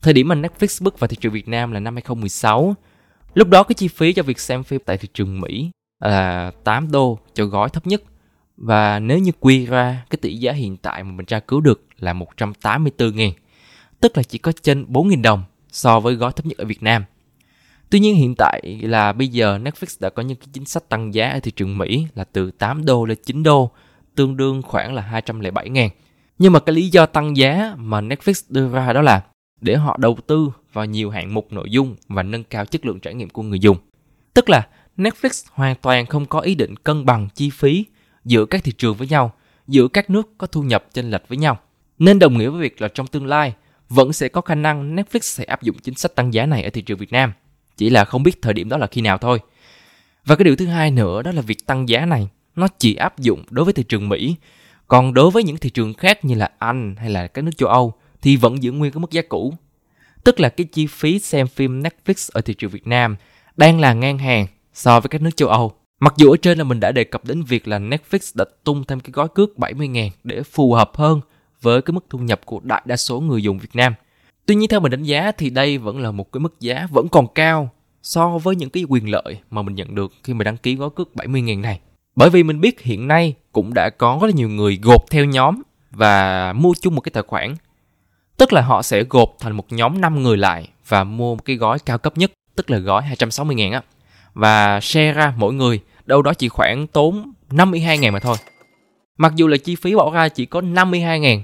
Thời 0.01 0.13
điểm 0.13 0.27
mà 0.27 0.35
Netflix 0.35 0.83
bước 0.83 0.99
vào 0.99 1.07
thị 1.07 1.17
trường 1.19 1.33
Việt 1.33 1.47
Nam 1.47 1.71
là 1.71 1.79
năm 1.79 1.95
2016 1.95 2.75
Lúc 3.37 3.49
đó 3.49 3.63
cái 3.63 3.73
chi 3.73 3.87
phí 3.87 4.13
cho 4.13 4.23
việc 4.23 4.39
xem 4.39 4.63
phim 4.63 4.81
tại 4.85 4.97
thị 4.97 5.07
trường 5.13 5.41
Mỹ 5.41 5.71
là 5.99 6.51
8 6.63 6.91
đô 6.91 7.19
cho 7.33 7.45
gói 7.45 7.69
thấp 7.69 7.87
nhất 7.87 8.01
và 8.57 8.99
nếu 8.99 9.19
như 9.19 9.31
quy 9.39 9.65
ra 9.65 10.05
cái 10.09 10.17
tỷ 10.21 10.35
giá 10.35 10.51
hiện 10.51 10.77
tại 10.77 11.03
mà 11.03 11.11
mình 11.11 11.25
tra 11.25 11.39
cứu 11.39 11.61
được 11.61 11.85
là 11.99 12.13
184 12.13 13.11
000 13.11 13.19
tức 13.99 14.17
là 14.17 14.23
chỉ 14.23 14.37
có 14.37 14.51
trên 14.61 14.85
4 14.87 15.09
000 15.09 15.21
đồng 15.21 15.43
so 15.71 15.99
với 15.99 16.15
gói 16.15 16.31
thấp 16.31 16.45
nhất 16.45 16.57
ở 16.57 16.65
Việt 16.65 16.83
Nam. 16.83 17.03
Tuy 17.89 17.99
nhiên 17.99 18.15
hiện 18.15 18.35
tại 18.37 18.79
là 18.81 19.13
bây 19.13 19.27
giờ 19.27 19.57
Netflix 19.57 19.97
đã 19.99 20.09
có 20.09 20.23
những 20.23 20.37
cái 20.37 20.47
chính 20.53 20.65
sách 20.65 20.89
tăng 20.89 21.13
giá 21.13 21.29
ở 21.29 21.39
thị 21.39 21.51
trường 21.51 21.77
Mỹ 21.77 22.07
là 22.15 22.23
từ 22.23 22.51
8 22.51 22.85
đô 22.85 23.05
lên 23.05 23.17
9 23.25 23.43
đô, 23.43 23.71
tương 24.15 24.37
đương 24.37 24.61
khoảng 24.61 24.93
là 24.93 25.01
207 25.01 25.69
ngàn. 25.69 25.89
Nhưng 26.39 26.53
mà 26.53 26.59
cái 26.59 26.75
lý 26.75 26.89
do 26.89 27.05
tăng 27.05 27.37
giá 27.37 27.73
mà 27.77 28.01
Netflix 28.01 28.45
đưa 28.49 28.69
ra 28.69 28.93
đó 28.93 29.01
là 29.01 29.23
để 29.61 29.75
họ 29.75 29.97
đầu 29.99 30.17
tư 30.27 30.51
vào 30.73 30.85
nhiều 30.85 31.09
hạng 31.09 31.33
mục 31.33 31.53
nội 31.53 31.69
dung 31.69 31.95
và 32.07 32.23
nâng 32.23 32.43
cao 32.43 32.65
chất 32.65 32.85
lượng 32.85 32.99
trải 32.99 33.13
nghiệm 33.13 33.29
của 33.29 33.43
người 33.43 33.59
dùng. 33.59 33.77
Tức 34.33 34.49
là 34.49 34.67
Netflix 34.97 35.45
hoàn 35.51 35.75
toàn 35.75 36.05
không 36.05 36.25
có 36.25 36.39
ý 36.39 36.55
định 36.55 36.75
cân 36.75 37.05
bằng 37.05 37.27
chi 37.35 37.49
phí 37.49 37.85
giữa 38.27 38.45
các 38.45 38.63
thị 38.63 38.71
trường 38.71 38.95
với 38.95 39.07
nhau, 39.07 39.33
giữa 39.67 39.87
các 39.87 40.09
nước 40.09 40.37
có 40.37 40.47
thu 40.47 40.61
nhập 40.61 40.85
chênh 40.93 41.11
lệch 41.11 41.27
với 41.27 41.37
nhau. 41.37 41.59
Nên 41.99 42.19
đồng 42.19 42.37
nghĩa 42.37 42.49
với 42.49 42.61
việc 42.61 42.81
là 42.81 42.87
trong 42.87 43.07
tương 43.07 43.25
lai 43.25 43.53
vẫn 43.89 44.13
sẽ 44.13 44.27
có 44.27 44.41
khả 44.41 44.55
năng 44.55 44.95
Netflix 44.95 45.19
sẽ 45.21 45.43
áp 45.43 45.61
dụng 45.61 45.75
chính 45.79 45.95
sách 45.95 46.15
tăng 46.15 46.33
giá 46.33 46.45
này 46.45 46.63
ở 46.63 46.69
thị 46.69 46.81
trường 46.81 46.97
Việt 46.97 47.11
Nam. 47.11 47.33
Chỉ 47.77 47.89
là 47.89 48.05
không 48.05 48.23
biết 48.23 48.41
thời 48.41 48.53
điểm 48.53 48.69
đó 48.69 48.77
là 48.77 48.87
khi 48.87 49.01
nào 49.01 49.17
thôi. 49.17 49.39
Và 50.25 50.35
cái 50.35 50.43
điều 50.43 50.55
thứ 50.55 50.65
hai 50.65 50.91
nữa 50.91 51.21
đó 51.21 51.31
là 51.31 51.41
việc 51.41 51.65
tăng 51.65 51.89
giá 51.89 52.05
này 52.05 52.27
nó 52.55 52.67
chỉ 52.77 52.95
áp 52.95 53.19
dụng 53.19 53.43
đối 53.49 53.65
với 53.65 53.73
thị 53.73 53.83
trường 53.83 54.09
Mỹ. 54.09 54.35
Còn 54.87 55.13
đối 55.13 55.31
với 55.31 55.43
những 55.43 55.57
thị 55.57 55.69
trường 55.69 55.93
khác 55.93 56.25
như 56.25 56.35
là 56.35 56.49
Anh 56.59 56.95
hay 56.95 57.09
là 57.09 57.27
các 57.27 57.43
nước 57.43 57.57
châu 57.57 57.69
Âu 57.69 57.93
thì 58.21 58.35
vẫn 58.35 58.63
giữ 58.63 58.71
nguyên 58.71 58.91
cái 58.91 58.99
mức 58.99 59.11
giá 59.11 59.21
cũ. 59.29 59.53
Tức 60.23 60.39
là 60.39 60.49
cái 60.49 60.65
chi 60.65 60.87
phí 60.87 61.19
xem 61.19 61.47
phim 61.47 61.83
Netflix 61.83 62.29
ở 62.33 62.41
thị 62.41 62.53
trường 62.53 62.71
Việt 62.71 62.87
Nam 62.87 63.15
đang 63.57 63.79
là 63.79 63.93
ngang 63.93 64.17
hàng 64.17 64.47
so 64.73 64.99
với 64.99 65.09
các 65.09 65.21
nước 65.21 65.35
châu 65.35 65.49
Âu. 65.49 65.73
Mặc 65.99 66.13
dù 66.17 66.31
ở 66.31 66.37
trên 66.41 66.57
là 66.57 66.63
mình 66.63 66.79
đã 66.79 66.91
đề 66.91 67.03
cập 67.03 67.25
đến 67.25 67.43
việc 67.43 67.67
là 67.67 67.79
Netflix 67.79 68.31
đã 68.35 68.45
tung 68.63 68.83
thêm 68.83 68.99
cái 68.99 69.11
gói 69.11 69.27
cước 69.27 69.49
70.000 69.57 70.09
để 70.23 70.43
phù 70.43 70.73
hợp 70.73 70.91
hơn 70.95 71.21
với 71.61 71.81
cái 71.81 71.93
mức 71.93 72.05
thu 72.09 72.19
nhập 72.19 72.41
của 72.45 72.59
đại 72.63 72.81
đa 72.85 72.97
số 72.97 73.19
người 73.19 73.43
dùng 73.43 73.59
Việt 73.59 73.75
Nam. 73.75 73.93
Tuy 74.45 74.55
nhiên 74.55 74.69
theo 74.69 74.79
mình 74.79 74.91
đánh 74.91 75.03
giá 75.03 75.31
thì 75.31 75.49
đây 75.49 75.77
vẫn 75.77 75.99
là 75.99 76.11
một 76.11 76.31
cái 76.31 76.39
mức 76.39 76.59
giá 76.59 76.87
vẫn 76.91 77.07
còn 77.09 77.27
cao 77.35 77.69
so 78.03 78.37
với 78.37 78.55
những 78.55 78.69
cái 78.69 78.83
quyền 78.89 79.09
lợi 79.09 79.37
mà 79.51 79.61
mình 79.61 79.75
nhận 79.75 79.95
được 79.95 80.13
khi 80.23 80.33
mà 80.33 80.43
đăng 80.43 80.57
ký 80.57 80.75
gói 80.75 80.89
cước 80.95 81.09
70.000 81.15 81.61
này. 81.61 81.79
Bởi 82.15 82.29
vì 82.29 82.43
mình 82.43 82.61
biết 82.61 82.81
hiện 82.81 83.07
nay 83.07 83.33
cũng 83.51 83.73
đã 83.73 83.89
có 83.97 84.17
rất 84.21 84.27
là 84.27 84.33
nhiều 84.33 84.49
người 84.49 84.79
gộp 84.83 85.01
theo 85.09 85.25
nhóm 85.25 85.61
và 85.91 86.53
mua 86.53 86.73
chung 86.81 86.95
một 86.95 87.01
cái 87.01 87.11
tài 87.13 87.23
khoản 87.23 87.55
Tức 88.37 88.53
là 88.53 88.61
họ 88.61 88.81
sẽ 88.81 89.03
gộp 89.03 89.35
thành 89.39 89.53
một 89.53 89.65
nhóm 89.69 90.01
5 90.01 90.23
người 90.23 90.37
lại 90.37 90.67
và 90.87 91.03
mua 91.03 91.35
một 91.35 91.45
cái 91.45 91.55
gói 91.55 91.79
cao 91.79 91.97
cấp 91.97 92.17
nhất, 92.17 92.31
tức 92.55 92.69
là 92.69 92.77
gói 92.77 93.01
260 93.01 93.55
ngàn 93.55 93.71
á. 93.71 93.81
Và 94.37 94.79
share 94.81 95.11
ra 95.13 95.33
mỗi 95.37 95.53
người 95.53 95.79
đâu 96.05 96.21
đó 96.21 96.33
chỉ 96.33 96.49
khoảng 96.49 96.87
tốn 96.87 97.33
52 97.51 97.97
ngàn 97.97 98.13
mà 98.13 98.19
thôi. 98.19 98.37
Mặc 99.17 99.33
dù 99.35 99.47
là 99.47 99.57
chi 99.57 99.75
phí 99.75 99.95
bỏ 99.95 100.11
ra 100.11 100.29
chỉ 100.29 100.45
có 100.45 100.61
52 100.61 101.19
ngàn, 101.19 101.43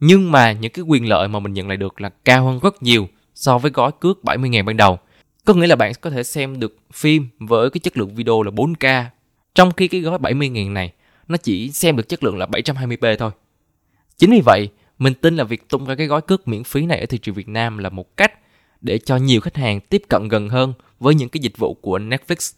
nhưng 0.00 0.32
mà 0.32 0.52
những 0.52 0.72
cái 0.72 0.82
quyền 0.82 1.08
lợi 1.08 1.28
mà 1.28 1.38
mình 1.38 1.52
nhận 1.52 1.68
lại 1.68 1.76
được 1.76 2.00
là 2.00 2.10
cao 2.24 2.44
hơn 2.44 2.58
rất 2.62 2.82
nhiều 2.82 3.08
so 3.34 3.58
với 3.58 3.70
gói 3.70 3.90
cước 4.00 4.24
70 4.24 4.50
ngàn 4.50 4.64
ban 4.64 4.76
đầu. 4.76 4.98
Có 5.44 5.54
nghĩa 5.54 5.66
là 5.66 5.76
bạn 5.76 5.92
có 6.00 6.10
thể 6.10 6.22
xem 6.22 6.60
được 6.60 6.76
phim 6.92 7.28
với 7.38 7.70
cái 7.70 7.80
chất 7.80 7.96
lượng 7.96 8.14
video 8.14 8.42
là 8.42 8.50
4K, 8.50 9.04
trong 9.54 9.72
khi 9.72 9.88
cái 9.88 10.00
gói 10.00 10.18
70 10.18 10.48
ngàn 10.48 10.74
này 10.74 10.92
nó 11.28 11.36
chỉ 11.36 11.70
xem 11.70 11.96
được 11.96 12.08
chất 12.08 12.24
lượng 12.24 12.38
là 12.38 12.46
720p 12.46 13.16
thôi. 13.16 13.30
Chính 14.18 14.30
vì 14.30 14.40
vậy 14.44 14.68
mình 14.98 15.14
tin 15.14 15.36
là 15.36 15.44
việc 15.44 15.68
tung 15.68 15.84
ra 15.84 15.94
cái 15.94 16.06
gói 16.06 16.20
cước 16.20 16.48
miễn 16.48 16.64
phí 16.64 16.86
này 16.86 17.00
ở 17.00 17.06
thị 17.06 17.18
trường 17.18 17.34
Việt 17.34 17.48
Nam 17.48 17.78
là 17.78 17.88
một 17.88 18.16
cách 18.16 18.32
để 18.80 18.98
cho 18.98 19.16
nhiều 19.16 19.40
khách 19.40 19.56
hàng 19.56 19.80
tiếp 19.80 20.02
cận 20.08 20.28
gần 20.28 20.48
hơn 20.48 20.72
với 21.00 21.14
những 21.14 21.28
cái 21.28 21.40
dịch 21.40 21.58
vụ 21.58 21.74
của 21.74 21.98
Netflix. 21.98 22.54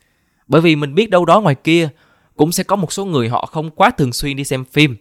Bởi 0.49 0.61
vì 0.61 0.77
mình 0.77 0.95
biết 0.95 1.11
đâu 1.11 1.25
đó 1.25 1.41
ngoài 1.41 1.55
kia 1.55 1.89
cũng 2.37 2.53
sẽ 2.53 2.65
có 2.65 2.77
một 2.77 2.93
số 2.93 3.05
người 3.05 3.29
họ 3.29 3.47
không 3.47 3.71
quá 3.71 3.91
thường 3.91 4.13
xuyên 4.13 4.37
đi 4.37 4.45
xem 4.45 4.65
phim. 4.65 4.97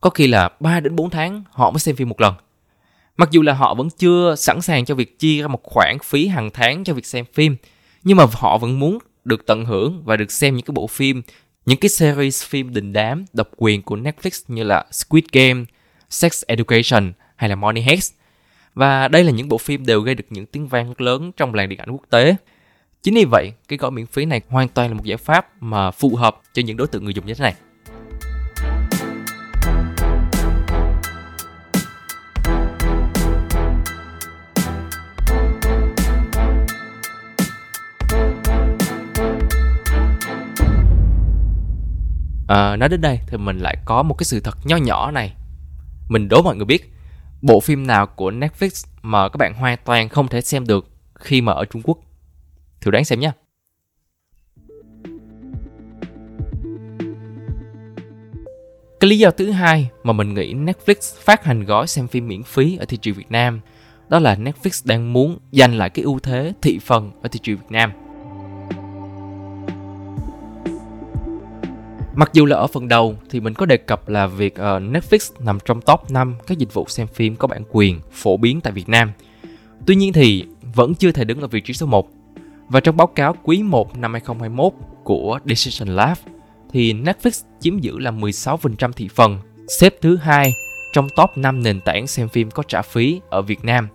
Có 0.00 0.10
khi 0.10 0.26
là 0.26 0.48
3 0.60 0.80
đến 0.80 0.96
4 0.96 1.10
tháng 1.10 1.42
họ 1.50 1.70
mới 1.70 1.80
xem 1.80 1.96
phim 1.96 2.08
một 2.08 2.20
lần. 2.20 2.34
Mặc 3.16 3.28
dù 3.30 3.42
là 3.42 3.52
họ 3.52 3.74
vẫn 3.74 3.88
chưa 3.98 4.34
sẵn 4.38 4.60
sàng 4.60 4.84
cho 4.84 4.94
việc 4.94 5.18
chi 5.18 5.40
ra 5.40 5.48
một 5.48 5.62
khoản 5.62 5.98
phí 6.04 6.26
hàng 6.26 6.50
tháng 6.50 6.84
cho 6.84 6.94
việc 6.94 7.06
xem 7.06 7.24
phim, 7.32 7.56
nhưng 8.04 8.16
mà 8.16 8.26
họ 8.32 8.58
vẫn 8.58 8.78
muốn 8.78 8.98
được 9.24 9.46
tận 9.46 9.64
hưởng 9.64 10.02
và 10.04 10.16
được 10.16 10.32
xem 10.32 10.56
những 10.56 10.64
cái 10.64 10.72
bộ 10.72 10.86
phim, 10.86 11.22
những 11.66 11.78
cái 11.78 11.88
series 11.88 12.44
phim 12.44 12.74
đình 12.74 12.92
đám 12.92 13.24
độc 13.32 13.48
quyền 13.56 13.82
của 13.82 13.96
Netflix 13.96 14.42
như 14.48 14.62
là 14.62 14.84
Squid 14.92 15.24
Game, 15.32 15.64
Sex 16.10 16.42
Education 16.46 17.12
hay 17.36 17.50
là 17.50 17.56
Money 17.56 17.82
Heist. 17.82 18.12
Và 18.74 19.08
đây 19.08 19.24
là 19.24 19.30
những 19.30 19.48
bộ 19.48 19.58
phim 19.58 19.86
đều 19.86 20.00
gây 20.00 20.14
được 20.14 20.24
những 20.30 20.46
tiếng 20.46 20.68
vang 20.68 20.94
lớn 20.98 21.32
trong 21.36 21.54
làng 21.54 21.68
điện 21.68 21.78
ảnh 21.78 21.90
quốc 21.90 22.04
tế. 22.10 22.36
Chính 23.02 23.14
vì 23.14 23.24
vậy, 23.24 23.52
cái 23.68 23.76
gói 23.78 23.90
miễn 23.90 24.06
phí 24.06 24.24
này 24.24 24.40
hoàn 24.48 24.68
toàn 24.68 24.88
là 24.88 24.94
một 24.94 25.04
giải 25.04 25.16
pháp 25.16 25.62
mà 25.62 25.90
phù 25.90 26.16
hợp 26.16 26.40
cho 26.52 26.62
những 26.62 26.76
đối 26.76 26.86
tượng 26.86 27.04
người 27.04 27.14
dùng 27.14 27.26
như 27.26 27.34
thế 27.34 27.42
này. 27.42 27.54
À, 42.48 42.76
nói 42.76 42.88
đến 42.88 43.00
đây 43.00 43.20
thì 43.26 43.36
mình 43.36 43.58
lại 43.58 43.76
có 43.84 44.02
một 44.02 44.14
cái 44.14 44.24
sự 44.24 44.40
thật 44.40 44.58
nho 44.64 44.76
nhỏ 44.76 45.10
này 45.10 45.34
mình 46.08 46.28
đố 46.28 46.42
mọi 46.42 46.56
người 46.56 46.64
biết 46.64 46.92
bộ 47.42 47.60
phim 47.60 47.86
nào 47.86 48.06
của 48.06 48.30
Netflix 48.30 48.86
mà 49.02 49.28
các 49.28 49.36
bạn 49.36 49.54
hoàn 49.54 49.78
toàn 49.84 50.08
không 50.08 50.28
thể 50.28 50.40
xem 50.40 50.66
được 50.66 50.86
khi 51.14 51.40
mà 51.40 51.52
ở 51.52 51.64
Trung 51.64 51.82
Quốc. 51.84 51.98
Thử 52.80 52.90
đoán 52.90 53.04
xem 53.04 53.20
nhé. 53.20 53.30
Cái 59.00 59.10
lý 59.10 59.18
do 59.18 59.30
thứ 59.30 59.50
hai 59.50 59.90
mà 60.02 60.12
mình 60.12 60.34
nghĩ 60.34 60.54
Netflix 60.54 61.16
phát 61.24 61.44
hành 61.44 61.64
gói 61.64 61.86
xem 61.86 62.08
phim 62.08 62.28
miễn 62.28 62.42
phí 62.42 62.76
ở 62.76 62.84
thị 62.84 62.96
trường 62.96 63.14
Việt 63.14 63.30
Nam, 63.30 63.60
đó 64.08 64.18
là 64.18 64.36
Netflix 64.36 64.82
đang 64.84 65.12
muốn 65.12 65.38
giành 65.52 65.74
lại 65.74 65.90
cái 65.90 66.02
ưu 66.02 66.18
thế 66.18 66.52
thị 66.62 66.78
phần 66.78 67.10
ở 67.22 67.28
thị 67.28 67.40
trường 67.42 67.56
Việt 67.56 67.70
Nam. 67.70 67.92
Mặc 72.14 72.30
dù 72.32 72.46
là 72.46 72.56
ở 72.56 72.66
phần 72.66 72.88
đầu 72.88 73.16
thì 73.30 73.40
mình 73.40 73.54
có 73.54 73.66
đề 73.66 73.76
cập 73.76 74.08
là 74.08 74.26
việc 74.26 74.54
ờ, 74.54 74.78
Netflix 74.78 75.32
nằm 75.44 75.58
trong 75.64 75.80
top 75.80 76.10
5 76.10 76.34
các 76.46 76.58
dịch 76.58 76.74
vụ 76.74 76.84
xem 76.88 77.06
phim 77.06 77.36
có 77.36 77.48
bản 77.48 77.62
quyền 77.70 78.00
phổ 78.12 78.36
biến 78.36 78.60
tại 78.60 78.72
Việt 78.72 78.88
Nam. 78.88 79.12
Tuy 79.86 79.94
nhiên 79.94 80.12
thì 80.12 80.44
vẫn 80.74 80.94
chưa 80.94 81.12
thể 81.12 81.24
đứng 81.24 81.40
ở 81.40 81.46
vị 81.46 81.60
trí 81.60 81.74
số 81.74 81.86
1. 81.86 82.17
Và 82.68 82.80
trong 82.80 82.96
báo 82.96 83.06
cáo 83.06 83.34
quý 83.42 83.62
1 83.62 83.98
năm 83.98 84.12
2021 84.12 84.72
của 85.04 85.38
Decision 85.44 85.96
Lab 85.96 86.18
thì 86.72 86.92
Netflix 86.92 87.44
chiếm 87.60 87.78
giữ 87.78 87.98
là 87.98 88.10
16% 88.10 88.92
thị 88.92 89.08
phần, 89.14 89.38
xếp 89.80 89.94
thứ 90.00 90.16
hai 90.16 90.54
trong 90.92 91.08
top 91.16 91.30
5 91.36 91.62
nền 91.62 91.80
tảng 91.80 92.06
xem 92.06 92.28
phim 92.28 92.50
có 92.50 92.62
trả 92.62 92.82
phí 92.82 93.20
ở 93.30 93.42
Việt 93.42 93.64
Nam. 93.64 93.88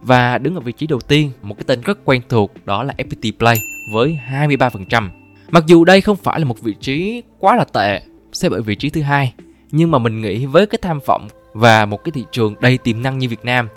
Và 0.00 0.38
đứng 0.38 0.54
ở 0.54 0.60
vị 0.60 0.72
trí 0.72 0.86
đầu 0.86 1.00
tiên, 1.00 1.30
một 1.42 1.54
cái 1.54 1.64
tên 1.66 1.80
rất 1.80 1.98
quen 2.04 2.22
thuộc 2.28 2.52
đó 2.64 2.82
là 2.82 2.94
FPT 2.98 3.32
Play 3.38 3.56
với 3.92 4.18
23%. 4.30 5.08
Mặc 5.50 5.64
dù 5.66 5.84
đây 5.84 6.00
không 6.00 6.16
phải 6.16 6.40
là 6.40 6.46
một 6.46 6.60
vị 6.60 6.74
trí 6.80 7.22
quá 7.38 7.56
là 7.56 7.64
tệ, 7.64 8.02
xếp 8.32 8.52
ở 8.52 8.62
vị 8.62 8.74
trí 8.74 8.90
thứ 8.90 9.02
hai, 9.02 9.34
nhưng 9.70 9.90
mà 9.90 9.98
mình 9.98 10.20
nghĩ 10.20 10.46
với 10.46 10.66
cái 10.66 10.78
tham 10.82 11.00
vọng 11.06 11.28
và 11.52 11.86
một 11.86 12.04
cái 12.04 12.12
thị 12.12 12.24
trường 12.32 12.54
đầy 12.60 12.78
tiềm 12.78 13.02
năng 13.02 13.18
như 13.18 13.28
Việt 13.28 13.44
Nam 13.44 13.68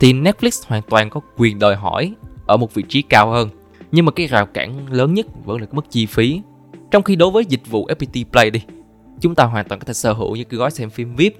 thì 0.00 0.12
Netflix 0.12 0.62
hoàn 0.66 0.82
toàn 0.82 1.10
có 1.10 1.20
quyền 1.36 1.58
đòi 1.58 1.76
hỏi 1.76 2.12
ở 2.46 2.56
một 2.56 2.74
vị 2.74 2.84
trí 2.88 3.02
cao 3.02 3.30
hơn. 3.30 3.48
Nhưng 3.92 4.04
mà 4.04 4.12
cái 4.12 4.26
rào 4.26 4.46
cản 4.46 4.92
lớn 4.92 5.14
nhất 5.14 5.26
vẫn 5.44 5.60
là 5.60 5.66
cái 5.66 5.74
mức 5.74 5.90
chi 5.90 6.06
phí. 6.06 6.40
Trong 6.90 7.02
khi 7.02 7.16
đối 7.16 7.30
với 7.30 7.44
dịch 7.44 7.66
vụ 7.70 7.86
FPT 7.86 8.24
Play 8.24 8.50
đi, 8.50 8.60
chúng 9.20 9.34
ta 9.34 9.44
hoàn 9.44 9.68
toàn 9.68 9.80
có 9.80 9.84
thể 9.84 9.92
sở 9.92 10.12
hữu 10.12 10.36
những 10.36 10.48
cái 10.48 10.58
gói 10.58 10.70
xem 10.70 10.90
phim 10.90 11.16
VIP 11.16 11.36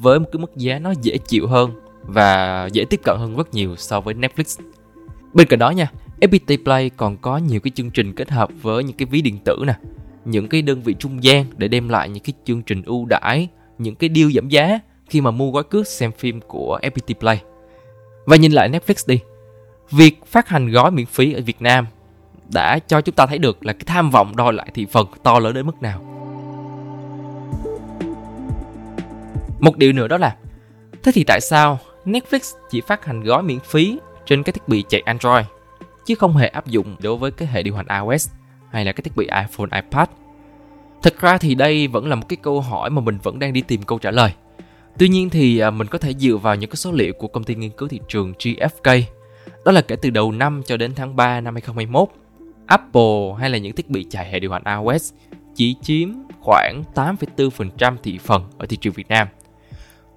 với 0.00 0.18
một 0.18 0.26
cái 0.32 0.40
mức 0.40 0.56
giá 0.56 0.78
nó 0.78 0.92
dễ 1.02 1.18
chịu 1.18 1.46
hơn 1.46 1.70
và 2.02 2.68
dễ 2.72 2.84
tiếp 2.84 3.00
cận 3.04 3.16
hơn 3.18 3.36
rất 3.36 3.54
nhiều 3.54 3.76
so 3.76 4.00
với 4.00 4.14
Netflix. 4.14 4.62
Bên 5.34 5.46
cạnh 5.46 5.58
đó 5.58 5.70
nha, 5.70 5.90
FPT 6.20 6.64
Play 6.64 6.90
còn 6.90 7.16
có 7.16 7.36
nhiều 7.38 7.60
cái 7.60 7.70
chương 7.74 7.90
trình 7.90 8.12
kết 8.12 8.30
hợp 8.30 8.50
với 8.62 8.84
những 8.84 8.96
cái 8.96 9.06
ví 9.06 9.22
điện 9.22 9.38
tử 9.44 9.56
nè, 9.66 9.74
những 10.24 10.48
cái 10.48 10.62
đơn 10.62 10.82
vị 10.82 10.94
trung 10.98 11.24
gian 11.24 11.44
để 11.56 11.68
đem 11.68 11.88
lại 11.88 12.08
những 12.08 12.22
cái 12.22 12.32
chương 12.44 12.62
trình 12.62 12.82
ưu 12.82 13.06
đãi, 13.06 13.48
những 13.78 13.94
cái 13.94 14.10
deal 14.14 14.30
giảm 14.34 14.48
giá 14.48 14.80
khi 15.08 15.20
mà 15.20 15.30
mua 15.30 15.50
gói 15.50 15.62
cước 15.64 15.86
xem 15.86 16.12
phim 16.12 16.40
của 16.40 16.80
FPT 16.82 17.14
Play. 17.20 17.42
Và 18.26 18.36
nhìn 18.36 18.52
lại 18.52 18.70
Netflix 18.70 19.04
đi, 19.06 19.20
việc 19.90 20.26
phát 20.26 20.48
hành 20.48 20.70
gói 20.70 20.90
miễn 20.90 21.06
phí 21.06 21.32
ở 21.32 21.40
Việt 21.46 21.62
Nam 21.62 21.86
đã 22.52 22.78
cho 22.78 23.00
chúng 23.00 23.14
ta 23.14 23.26
thấy 23.26 23.38
được 23.38 23.66
là 23.66 23.72
cái 23.72 23.82
tham 23.86 24.10
vọng 24.10 24.36
đòi 24.36 24.52
lại 24.52 24.70
thị 24.74 24.86
phần 24.92 25.06
to 25.22 25.38
lớn 25.38 25.54
đến 25.54 25.66
mức 25.66 25.82
nào. 25.82 26.04
Một 29.60 29.76
điều 29.76 29.92
nữa 29.92 30.08
đó 30.08 30.18
là 30.18 30.36
Thế 31.02 31.12
thì 31.12 31.24
tại 31.24 31.40
sao 31.40 31.78
Netflix 32.04 32.56
chỉ 32.70 32.80
phát 32.80 33.04
hành 33.04 33.22
gói 33.22 33.42
miễn 33.42 33.60
phí 33.60 33.98
trên 34.26 34.42
các 34.42 34.54
thiết 34.54 34.68
bị 34.68 34.84
chạy 34.88 35.00
Android 35.00 35.46
chứ 36.06 36.14
không 36.14 36.36
hề 36.36 36.48
áp 36.48 36.66
dụng 36.66 36.96
đối 37.02 37.16
với 37.16 37.30
cái 37.30 37.48
hệ 37.48 37.62
điều 37.62 37.76
hành 37.76 37.86
iOS 37.88 38.28
hay 38.70 38.84
là 38.84 38.92
cái 38.92 39.02
thiết 39.02 39.16
bị 39.16 39.24
iPhone, 39.24 39.82
iPad? 39.82 40.08
Thực 41.02 41.20
ra 41.20 41.38
thì 41.38 41.54
đây 41.54 41.88
vẫn 41.88 42.08
là 42.08 42.14
một 42.14 42.28
cái 42.28 42.36
câu 42.42 42.60
hỏi 42.60 42.90
mà 42.90 43.00
mình 43.00 43.18
vẫn 43.22 43.38
đang 43.38 43.52
đi 43.52 43.60
tìm 43.60 43.82
câu 43.82 43.98
trả 43.98 44.10
lời. 44.10 44.32
Tuy 44.98 45.08
nhiên 45.08 45.30
thì 45.30 45.58
à, 45.58 45.70
mình 45.70 45.86
có 45.86 45.98
thể 45.98 46.14
dựa 46.14 46.36
vào 46.36 46.54
những 46.54 46.70
cái 46.70 46.76
số 46.76 46.92
liệu 46.92 47.12
của 47.12 47.28
công 47.28 47.44
ty 47.44 47.54
nghiên 47.54 47.70
cứu 47.70 47.88
thị 47.88 48.00
trường 48.08 48.32
GFK. 48.32 49.02
Đó 49.68 49.72
là 49.72 49.80
kể 49.80 49.96
từ 49.96 50.10
đầu 50.10 50.32
năm 50.32 50.62
cho 50.66 50.76
đến 50.76 50.92
tháng 50.94 51.16
3 51.16 51.40
năm 51.40 51.54
2021, 51.54 52.08
Apple 52.66 53.40
hay 53.40 53.50
là 53.50 53.58
những 53.58 53.76
thiết 53.76 53.90
bị 53.90 54.06
chạy 54.10 54.30
hệ 54.30 54.40
điều 54.40 54.52
hành 54.52 54.62
iOS 54.64 55.12
chỉ 55.54 55.76
chiếm 55.82 56.08
khoảng 56.40 56.82
8,4% 56.94 57.96
thị 58.02 58.18
phần 58.18 58.44
ở 58.58 58.66
thị 58.66 58.76
trường 58.76 58.92
Việt 58.92 59.08
Nam. 59.08 59.28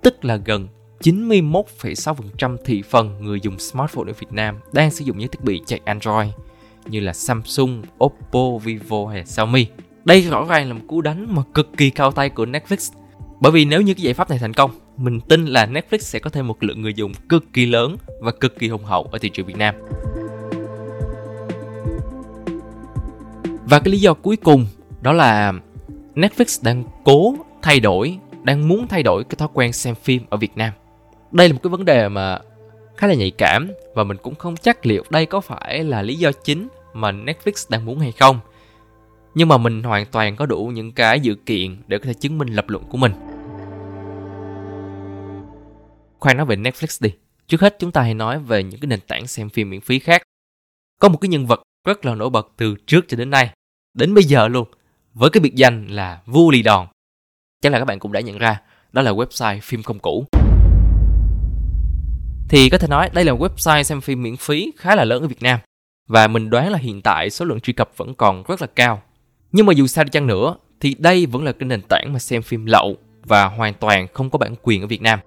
Tức 0.01 0.25
là 0.25 0.35
gần 0.35 0.67
91,6% 0.99 2.57
thị 2.65 2.81
phần 2.81 3.17
người 3.21 3.39
dùng 3.41 3.59
smartphone 3.59 4.11
ở 4.11 4.13
Việt 4.19 4.31
Nam 4.31 4.59
đang 4.73 4.91
sử 4.91 5.05
dụng 5.05 5.17
những 5.17 5.29
thiết 5.29 5.43
bị 5.43 5.61
chạy 5.65 5.79
Android 5.85 6.29
như 6.85 6.99
là 6.99 7.13
Samsung, 7.13 7.81
Oppo, 8.03 8.57
Vivo 8.63 9.05
hay 9.07 9.25
Xiaomi. 9.25 9.67
Đây 10.05 10.21
rõ 10.21 10.45
ràng 10.49 10.67
là 10.67 10.73
một 10.73 10.83
cú 10.87 11.01
đánh 11.01 11.35
mà 11.35 11.41
cực 11.53 11.69
kỳ 11.77 11.89
cao 11.89 12.11
tay 12.11 12.29
của 12.29 12.45
Netflix. 12.45 12.93
Bởi 13.41 13.51
vì 13.51 13.65
nếu 13.65 13.81
như 13.81 13.93
cái 13.93 14.03
giải 14.03 14.13
pháp 14.13 14.29
này 14.29 14.39
thành 14.39 14.53
công, 14.53 14.71
mình 14.97 15.19
tin 15.21 15.45
là 15.45 15.65
Netflix 15.65 15.97
sẽ 15.97 16.19
có 16.19 16.29
thêm 16.29 16.47
một 16.47 16.63
lượng 16.63 16.81
người 16.81 16.93
dùng 16.93 17.13
cực 17.29 17.53
kỳ 17.53 17.65
lớn 17.65 17.97
và 18.19 18.31
cực 18.31 18.59
kỳ 18.59 18.67
hùng 18.67 18.83
hậu 18.83 19.03
ở 19.03 19.19
thị 19.19 19.29
trường 19.29 19.45
Việt 19.45 19.57
Nam. 19.57 19.75
Và 23.65 23.79
cái 23.79 23.91
lý 23.91 23.99
do 23.99 24.13
cuối 24.13 24.35
cùng 24.35 24.65
đó 25.01 25.13
là 25.13 25.53
Netflix 26.15 26.63
đang 26.63 26.83
cố 27.03 27.35
thay 27.61 27.79
đổi, 27.79 28.17
đang 28.43 28.67
muốn 28.67 28.87
thay 28.87 29.03
đổi 29.03 29.23
cái 29.23 29.35
thói 29.35 29.49
quen 29.53 29.73
xem 29.73 29.95
phim 29.95 30.21
ở 30.29 30.37
Việt 30.37 30.57
Nam. 30.57 30.73
Đây 31.31 31.49
là 31.49 31.53
một 31.53 31.59
cái 31.63 31.69
vấn 31.69 31.85
đề 31.85 32.09
mà 32.09 32.39
khá 32.97 33.07
là 33.07 33.13
nhạy 33.13 33.31
cảm 33.31 33.71
và 33.95 34.03
mình 34.03 34.17
cũng 34.17 34.35
không 34.35 34.57
chắc 34.57 34.85
liệu 34.85 35.03
đây 35.09 35.25
có 35.25 35.41
phải 35.41 35.83
là 35.83 36.01
lý 36.01 36.15
do 36.15 36.31
chính 36.31 36.67
mà 36.93 37.11
Netflix 37.11 37.65
đang 37.69 37.85
muốn 37.85 37.99
hay 37.99 38.11
không. 38.11 38.39
Nhưng 39.35 39.47
mà 39.47 39.57
mình 39.57 39.83
hoàn 39.83 40.05
toàn 40.05 40.35
có 40.35 40.45
đủ 40.45 40.71
những 40.73 40.91
cái 40.91 41.19
dự 41.19 41.35
kiện 41.35 41.77
để 41.87 41.97
có 41.97 42.05
thể 42.05 42.13
chứng 42.13 42.37
minh 42.37 42.47
lập 42.47 42.69
luận 42.69 42.83
của 42.89 42.97
mình. 42.97 43.11
Khoan 46.21 46.37
nói 46.37 46.45
về 46.45 46.55
Netflix 46.55 46.97
đi. 46.99 47.13
Trước 47.47 47.61
hết 47.61 47.75
chúng 47.79 47.91
ta 47.91 48.01
hãy 48.01 48.13
nói 48.13 48.39
về 48.39 48.63
những 48.63 48.79
cái 48.79 48.87
nền 48.87 48.99
tảng 49.07 49.27
xem 49.27 49.49
phim 49.49 49.69
miễn 49.69 49.81
phí 49.81 49.99
khác. 49.99 50.21
Có 50.99 51.09
một 51.09 51.17
cái 51.17 51.29
nhân 51.29 51.45
vật 51.45 51.61
rất 51.87 52.05
là 52.05 52.15
nổi 52.15 52.29
bật 52.29 52.49
từ 52.57 52.75
trước 52.87 53.05
cho 53.07 53.17
đến 53.17 53.29
nay, 53.29 53.49
đến 53.93 54.13
bây 54.13 54.23
giờ 54.23 54.47
luôn, 54.47 54.67
với 55.13 55.29
cái 55.29 55.41
biệt 55.41 55.55
danh 55.55 55.87
là 55.87 56.21
vua 56.25 56.51
lì 56.51 56.61
đòn. 56.61 56.87
Chắc 57.61 57.71
là 57.71 57.79
các 57.79 57.85
bạn 57.85 57.99
cũng 57.99 58.11
đã 58.11 58.19
nhận 58.19 58.37
ra, 58.37 58.61
đó 58.91 59.01
là 59.01 59.11
website 59.11 59.59
phim 59.61 59.83
không 59.83 59.99
cũ. 59.99 60.25
Thì 62.49 62.69
có 62.69 62.77
thể 62.77 62.87
nói 62.87 63.09
đây 63.13 63.25
là 63.25 63.33
website 63.33 63.83
xem 63.83 64.01
phim 64.01 64.23
miễn 64.23 64.37
phí 64.37 64.71
khá 64.77 64.95
là 64.95 65.05
lớn 65.05 65.21
ở 65.21 65.27
Việt 65.27 65.41
Nam. 65.41 65.59
Và 66.07 66.27
mình 66.27 66.49
đoán 66.49 66.71
là 66.71 66.77
hiện 66.77 67.01
tại 67.01 67.29
số 67.29 67.45
lượng 67.45 67.59
truy 67.59 67.73
cập 67.73 67.91
vẫn 67.97 68.15
còn 68.15 68.43
rất 68.47 68.61
là 68.61 68.67
cao. 68.67 69.01
Nhưng 69.51 69.65
mà 69.65 69.73
dù 69.73 69.87
sao 69.87 70.03
đi 70.03 70.09
chăng 70.09 70.27
nữa, 70.27 70.55
thì 70.79 70.95
đây 70.99 71.25
vẫn 71.25 71.43
là 71.43 71.51
cái 71.51 71.67
nền 71.67 71.81
tảng 71.89 72.13
mà 72.13 72.19
xem 72.19 72.41
phim 72.41 72.65
lậu 72.65 72.97
và 73.23 73.45
hoàn 73.45 73.73
toàn 73.73 74.07
không 74.13 74.29
có 74.29 74.37
bản 74.37 74.55
quyền 74.61 74.81
ở 74.81 74.87
Việt 74.87 75.01
Nam. 75.01 75.19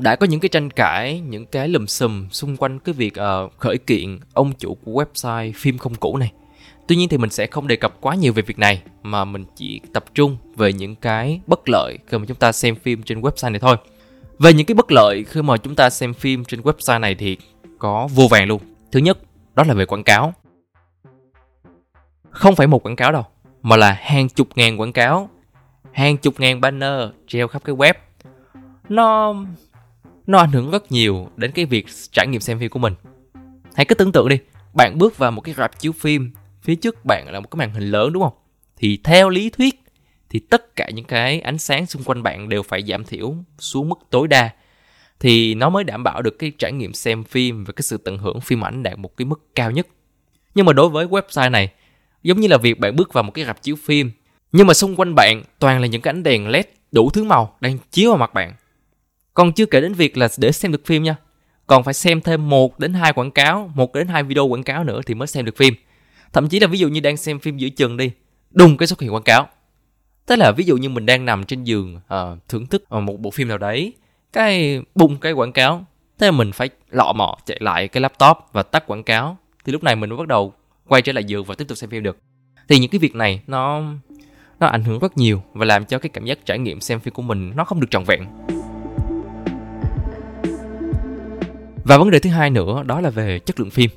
Đã 0.00 0.16
có 0.16 0.26
những 0.26 0.40
cái 0.40 0.48
tranh 0.48 0.70
cãi, 0.70 1.20
những 1.20 1.46
cái 1.46 1.68
lùm 1.68 1.86
xùm 1.86 2.28
xung 2.28 2.56
quanh 2.56 2.78
cái 2.78 2.92
việc 2.92 3.12
uh, 3.20 3.52
khởi 3.58 3.78
kiện 3.78 4.18
ông 4.32 4.52
chủ 4.58 4.74
của 4.84 5.02
website 5.02 5.52
phim 5.56 5.78
không 5.78 5.94
cũ 5.94 6.16
này. 6.16 6.32
Tuy 6.88 6.96
nhiên 6.96 7.08
thì 7.08 7.18
mình 7.18 7.30
sẽ 7.30 7.46
không 7.46 7.66
đề 7.66 7.76
cập 7.76 8.00
quá 8.00 8.14
nhiều 8.14 8.32
về 8.32 8.42
việc 8.42 8.58
này 8.58 8.82
mà 9.02 9.24
mình 9.24 9.44
chỉ 9.56 9.80
tập 9.92 10.04
trung 10.14 10.36
về 10.56 10.72
những 10.72 10.94
cái 10.94 11.40
bất 11.46 11.68
lợi 11.68 11.98
khi 12.06 12.18
mà 12.18 12.24
chúng 12.26 12.36
ta 12.36 12.52
xem 12.52 12.76
phim 12.76 13.02
trên 13.02 13.20
website 13.20 13.52
này 13.52 13.60
thôi. 13.60 13.76
Về 14.38 14.52
những 14.52 14.66
cái 14.66 14.74
bất 14.74 14.92
lợi 14.92 15.24
khi 15.24 15.42
mà 15.42 15.56
chúng 15.56 15.74
ta 15.74 15.90
xem 15.90 16.14
phim 16.14 16.44
trên 16.44 16.60
website 16.60 17.00
này 17.00 17.14
thì 17.14 17.36
có 17.78 18.08
vô 18.14 18.28
vàng 18.30 18.48
luôn. 18.48 18.62
Thứ 18.92 19.00
nhất, 19.00 19.18
đó 19.54 19.64
là 19.66 19.74
về 19.74 19.86
quảng 19.86 20.04
cáo. 20.04 20.34
Không 22.30 22.56
phải 22.56 22.66
một 22.66 22.86
quảng 22.86 22.96
cáo 22.96 23.12
đâu, 23.12 23.24
mà 23.62 23.76
là 23.76 23.92
hàng 23.92 24.28
chục 24.28 24.48
ngàn 24.54 24.80
quảng 24.80 24.92
cáo, 24.92 25.30
hàng 25.92 26.16
chục 26.16 26.40
ngàn 26.40 26.60
banner 26.60 27.10
treo 27.26 27.48
khắp 27.48 27.64
cái 27.64 27.74
web. 27.74 27.94
Nó 28.88 29.34
nó 30.28 30.38
ảnh 30.38 30.52
hưởng 30.52 30.70
rất 30.70 30.92
nhiều 30.92 31.28
đến 31.36 31.52
cái 31.52 31.64
việc 31.64 31.86
trải 32.12 32.26
nghiệm 32.26 32.40
xem 32.40 32.58
phim 32.58 32.70
của 32.70 32.78
mình. 32.78 32.94
Hãy 33.74 33.86
cứ 33.86 33.94
tưởng 33.94 34.12
tượng 34.12 34.28
đi, 34.28 34.38
bạn 34.74 34.98
bước 34.98 35.18
vào 35.18 35.30
một 35.30 35.40
cái 35.40 35.54
rạp 35.54 35.80
chiếu 35.80 35.92
phim, 35.92 36.30
phía 36.62 36.74
trước 36.74 37.04
bạn 37.04 37.32
là 37.32 37.40
một 37.40 37.50
cái 37.50 37.58
màn 37.58 37.74
hình 37.74 37.90
lớn 37.90 38.12
đúng 38.12 38.22
không? 38.22 38.32
Thì 38.76 38.98
theo 39.04 39.28
lý 39.28 39.50
thuyết 39.50 39.74
thì 40.30 40.38
tất 40.38 40.76
cả 40.76 40.90
những 40.94 41.04
cái 41.04 41.40
ánh 41.40 41.58
sáng 41.58 41.86
xung 41.86 42.02
quanh 42.04 42.22
bạn 42.22 42.48
đều 42.48 42.62
phải 42.62 42.82
giảm 42.82 43.04
thiểu 43.04 43.34
xuống 43.58 43.88
mức 43.88 43.98
tối 44.10 44.28
đa 44.28 44.50
thì 45.20 45.54
nó 45.54 45.70
mới 45.70 45.84
đảm 45.84 46.04
bảo 46.04 46.22
được 46.22 46.38
cái 46.38 46.52
trải 46.58 46.72
nghiệm 46.72 46.92
xem 46.92 47.24
phim 47.24 47.64
và 47.64 47.72
cái 47.72 47.82
sự 47.82 47.96
tận 47.96 48.18
hưởng 48.18 48.40
phim 48.40 48.64
ảnh 48.64 48.82
đạt 48.82 48.98
một 48.98 49.16
cái 49.16 49.24
mức 49.26 49.54
cao 49.54 49.70
nhất. 49.70 49.86
Nhưng 50.54 50.66
mà 50.66 50.72
đối 50.72 50.88
với 50.88 51.06
website 51.06 51.50
này, 51.50 51.72
giống 52.22 52.40
như 52.40 52.48
là 52.48 52.58
việc 52.58 52.78
bạn 52.78 52.96
bước 52.96 53.12
vào 53.12 53.24
một 53.24 53.32
cái 53.34 53.44
rạp 53.44 53.62
chiếu 53.62 53.76
phim, 53.76 54.10
nhưng 54.52 54.66
mà 54.66 54.74
xung 54.74 54.96
quanh 54.96 55.14
bạn 55.14 55.42
toàn 55.58 55.80
là 55.80 55.86
những 55.86 56.00
cái 56.00 56.12
ánh 56.12 56.22
đèn 56.22 56.48
led 56.48 56.64
đủ 56.92 57.10
thứ 57.10 57.24
màu 57.24 57.56
đang 57.60 57.78
chiếu 57.90 58.10
vào 58.10 58.18
mặt 58.18 58.34
bạn. 58.34 58.54
Còn 59.38 59.52
chưa 59.52 59.66
kể 59.66 59.80
đến 59.80 59.92
việc 59.92 60.16
là 60.16 60.28
để 60.36 60.52
xem 60.52 60.72
được 60.72 60.86
phim 60.86 61.02
nha, 61.02 61.16
còn 61.66 61.84
phải 61.84 61.94
xem 61.94 62.20
thêm 62.20 62.48
một 62.48 62.78
đến 62.78 62.94
hai 62.94 63.12
quảng 63.12 63.30
cáo, 63.30 63.70
một 63.74 63.94
đến 63.94 64.08
hai 64.08 64.22
video 64.22 64.46
quảng 64.46 64.62
cáo 64.62 64.84
nữa 64.84 65.00
thì 65.06 65.14
mới 65.14 65.26
xem 65.26 65.44
được 65.44 65.56
phim. 65.56 65.74
Thậm 66.32 66.48
chí 66.48 66.60
là 66.60 66.66
ví 66.66 66.78
dụ 66.78 66.88
như 66.88 67.00
đang 67.00 67.16
xem 67.16 67.38
phim 67.38 67.56
giữa 67.58 67.68
chừng 67.68 67.96
đi, 67.96 68.10
đùng 68.50 68.76
cái 68.76 68.86
xuất 68.86 69.00
hiện 69.00 69.14
quảng 69.14 69.22
cáo. 69.22 69.48
Thế 70.26 70.36
là 70.36 70.52
ví 70.52 70.64
dụ 70.64 70.76
như 70.76 70.88
mình 70.88 71.06
đang 71.06 71.24
nằm 71.24 71.44
trên 71.44 71.64
giường 71.64 71.96
uh, 71.96 72.38
thưởng 72.48 72.66
thức 72.66 72.84
ờ, 72.88 73.00
một 73.00 73.20
bộ 73.20 73.30
phim 73.30 73.48
nào 73.48 73.58
đấy 73.58 73.92
cái 74.32 74.82
bùng 74.94 75.18
cái 75.18 75.32
quảng 75.32 75.52
cáo. 75.52 75.84
Thế 76.18 76.26
là 76.26 76.30
mình 76.30 76.52
phải 76.52 76.68
lọ 76.90 77.12
mọ 77.12 77.38
chạy 77.46 77.58
lại 77.60 77.88
cái 77.88 78.00
laptop 78.00 78.36
và 78.52 78.62
tắt 78.62 78.86
quảng 78.86 79.02
cáo. 79.02 79.36
Thì 79.64 79.72
lúc 79.72 79.82
này 79.82 79.96
mình 79.96 80.10
mới 80.10 80.16
bắt 80.16 80.28
đầu 80.28 80.52
quay 80.88 81.02
trở 81.02 81.12
lại 81.12 81.24
giường 81.24 81.44
và 81.44 81.54
tiếp 81.54 81.64
tục 81.68 81.78
xem 81.78 81.90
phim 81.90 82.02
được. 82.02 82.18
Thì 82.68 82.78
những 82.78 82.90
cái 82.90 82.98
việc 82.98 83.14
này 83.14 83.40
nó 83.46 83.82
nó 84.60 84.66
ảnh 84.66 84.84
hưởng 84.84 84.98
rất 84.98 85.18
nhiều 85.18 85.42
và 85.52 85.64
làm 85.64 85.84
cho 85.84 85.98
cái 85.98 86.08
cảm 86.08 86.24
giác 86.24 86.38
trải 86.46 86.58
nghiệm 86.58 86.80
xem 86.80 87.00
phim 87.00 87.14
của 87.14 87.22
mình 87.22 87.52
nó 87.56 87.64
không 87.64 87.80
được 87.80 87.88
trọn 87.90 88.04
vẹn. 88.04 88.24
Và 91.88 91.98
vấn 91.98 92.10
đề 92.10 92.18
thứ 92.18 92.30
hai 92.30 92.50
nữa 92.50 92.82
đó 92.86 93.00
là 93.00 93.10
về 93.10 93.38
chất 93.38 93.60
lượng 93.60 93.70
phim 93.70 93.90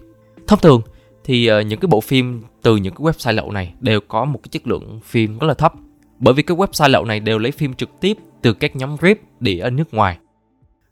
thông 0.47 0.59
thường 0.59 0.81
thì 1.23 1.51
uh, 1.51 1.65
những 1.65 1.79
cái 1.79 1.87
bộ 1.87 2.01
phim 2.01 2.41
từ 2.61 2.75
những 2.75 2.95
cái 2.95 3.05
website 3.05 3.33
lậu 3.33 3.51
này 3.51 3.73
đều 3.79 4.01
có 4.01 4.25
một 4.25 4.39
cái 4.43 4.49
chất 4.51 4.67
lượng 4.67 4.99
phim 5.03 5.37
rất 5.39 5.47
là 5.47 5.53
thấp 5.53 5.73
bởi 6.21 6.33
vì 6.33 6.43
các 6.43 6.57
website 6.57 6.89
lậu 6.89 7.05
này 7.05 7.19
đều 7.19 7.37
lấy 7.37 7.51
phim 7.51 7.73
trực 7.73 7.89
tiếp 7.99 8.17
từ 8.41 8.53
các 8.53 8.75
nhóm 8.75 8.97
rip 9.01 9.19
đĩa 9.39 9.59
ở 9.59 9.69
nước 9.69 9.93
ngoài. 9.93 10.17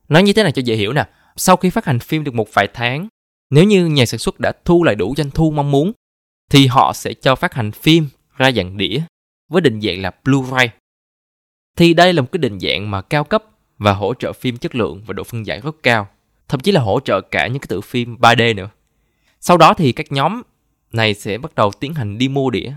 Nói 0.10 0.24
như 0.24 0.34
thế 0.34 0.44
này 0.44 0.52
cho 0.52 0.62
dễ 0.66 0.76
hiểu 0.76 0.94
nè, 0.94 1.06
sau 1.36 1.56
khi 1.56 1.70
phát 1.70 1.86
hành 1.86 2.00
phim 2.00 2.24
được 2.24 2.34
một 2.34 2.48
vài 2.54 2.68
tháng, 2.74 3.08
nếu 3.50 3.64
như 3.64 3.86
nhà 3.86 4.06
sản 4.06 4.18
xuất 4.20 4.40
đã 4.40 4.52
thu 4.66 4.84
lại 4.84 4.96
đủ 4.96 5.14
doanh 5.18 5.32
thu 5.32 5.52
mong 5.52 5.72
muốn, 5.72 5.92
thì 6.52 6.68
họ 6.68 6.94
sẽ 6.94 7.14
cho 7.14 7.36
phát 7.36 7.54
hành 7.54 7.72
phim 7.72 8.08
ra 8.38 8.52
dạng 8.52 8.78
đĩa. 8.78 9.00
với 9.52 9.62
định 9.62 9.82
dạng 9.82 10.02
là 10.02 10.12
Blu-ray. 10.24 10.68
Thì 11.78 11.94
đây 11.94 12.14
là 12.14 12.22
một 12.22 12.28
cái 12.32 12.38
định 12.38 12.60
dạng 12.60 12.92
mà 12.92 13.02
cao 13.02 13.24
cấp 13.24 13.44
và 13.78 13.94
hỗ 13.94 14.14
trợ 14.14 14.34
phim 14.34 14.58
chất 14.58 14.76
lượng 14.76 15.04
và 15.06 15.14
độ 15.14 15.24
phân 15.24 15.46
giải 15.46 15.62
rất 15.64 15.76
cao, 15.84 16.08
thậm 16.50 16.60
chí 16.60 16.72
là 16.72 16.82
hỗ 16.82 17.00
trợ 17.00 17.22
cả 17.22 17.48
những 17.48 17.60
cái 17.60 17.68
tựa 17.68 17.82
phim 17.82 18.16
3D 18.16 18.56
nữa. 18.56 18.70
Sau 19.40 19.58
đó 19.58 19.74
thì 19.74 19.92
các 19.92 20.12
nhóm 20.12 20.42
này 20.92 21.14
sẽ 21.14 21.38
bắt 21.38 21.56
đầu 21.56 21.72
tiến 21.72 21.94
hành 21.94 22.18
đi 22.18 22.28
mua 22.28 22.50
đĩa, 22.50 22.74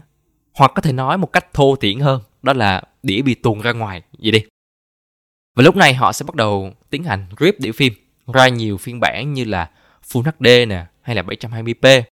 hoặc 0.55 0.73
có 0.75 0.83
thể 0.83 0.93
nói 0.93 1.19
một 1.19 1.33
cách 1.33 1.53
thô 1.53 1.77
thiển 1.77 2.01
hơn, 2.01 2.23
đó 2.43 2.53
là 2.53 2.83
đĩa 3.03 3.23
bị 3.23 3.35
tuồn 3.35 3.61
ra 3.61 3.73
ngoài, 3.73 4.03
vậy 4.19 4.31
đi. 4.31 4.45
Và 5.57 5.63
lúc 5.63 5.77
này 5.77 5.95
họ 5.95 6.13
sẽ 6.13 6.25
bắt 6.25 6.35
đầu 6.35 6.73
tiến 6.91 7.05
hành 7.05 7.27
rip 7.41 7.61
đĩa 7.61 7.73
phim 7.73 7.93
ra 8.33 8.49
nhiều 8.49 8.79
phiên 8.79 9.01
bản 9.01 9.33
như 9.33 9.45
là 9.45 9.71
Full 10.13 10.23
HD 10.23 10.69
nè 10.69 10.87
hay 11.03 11.17
là 11.17 11.23
720p. 11.23 12.03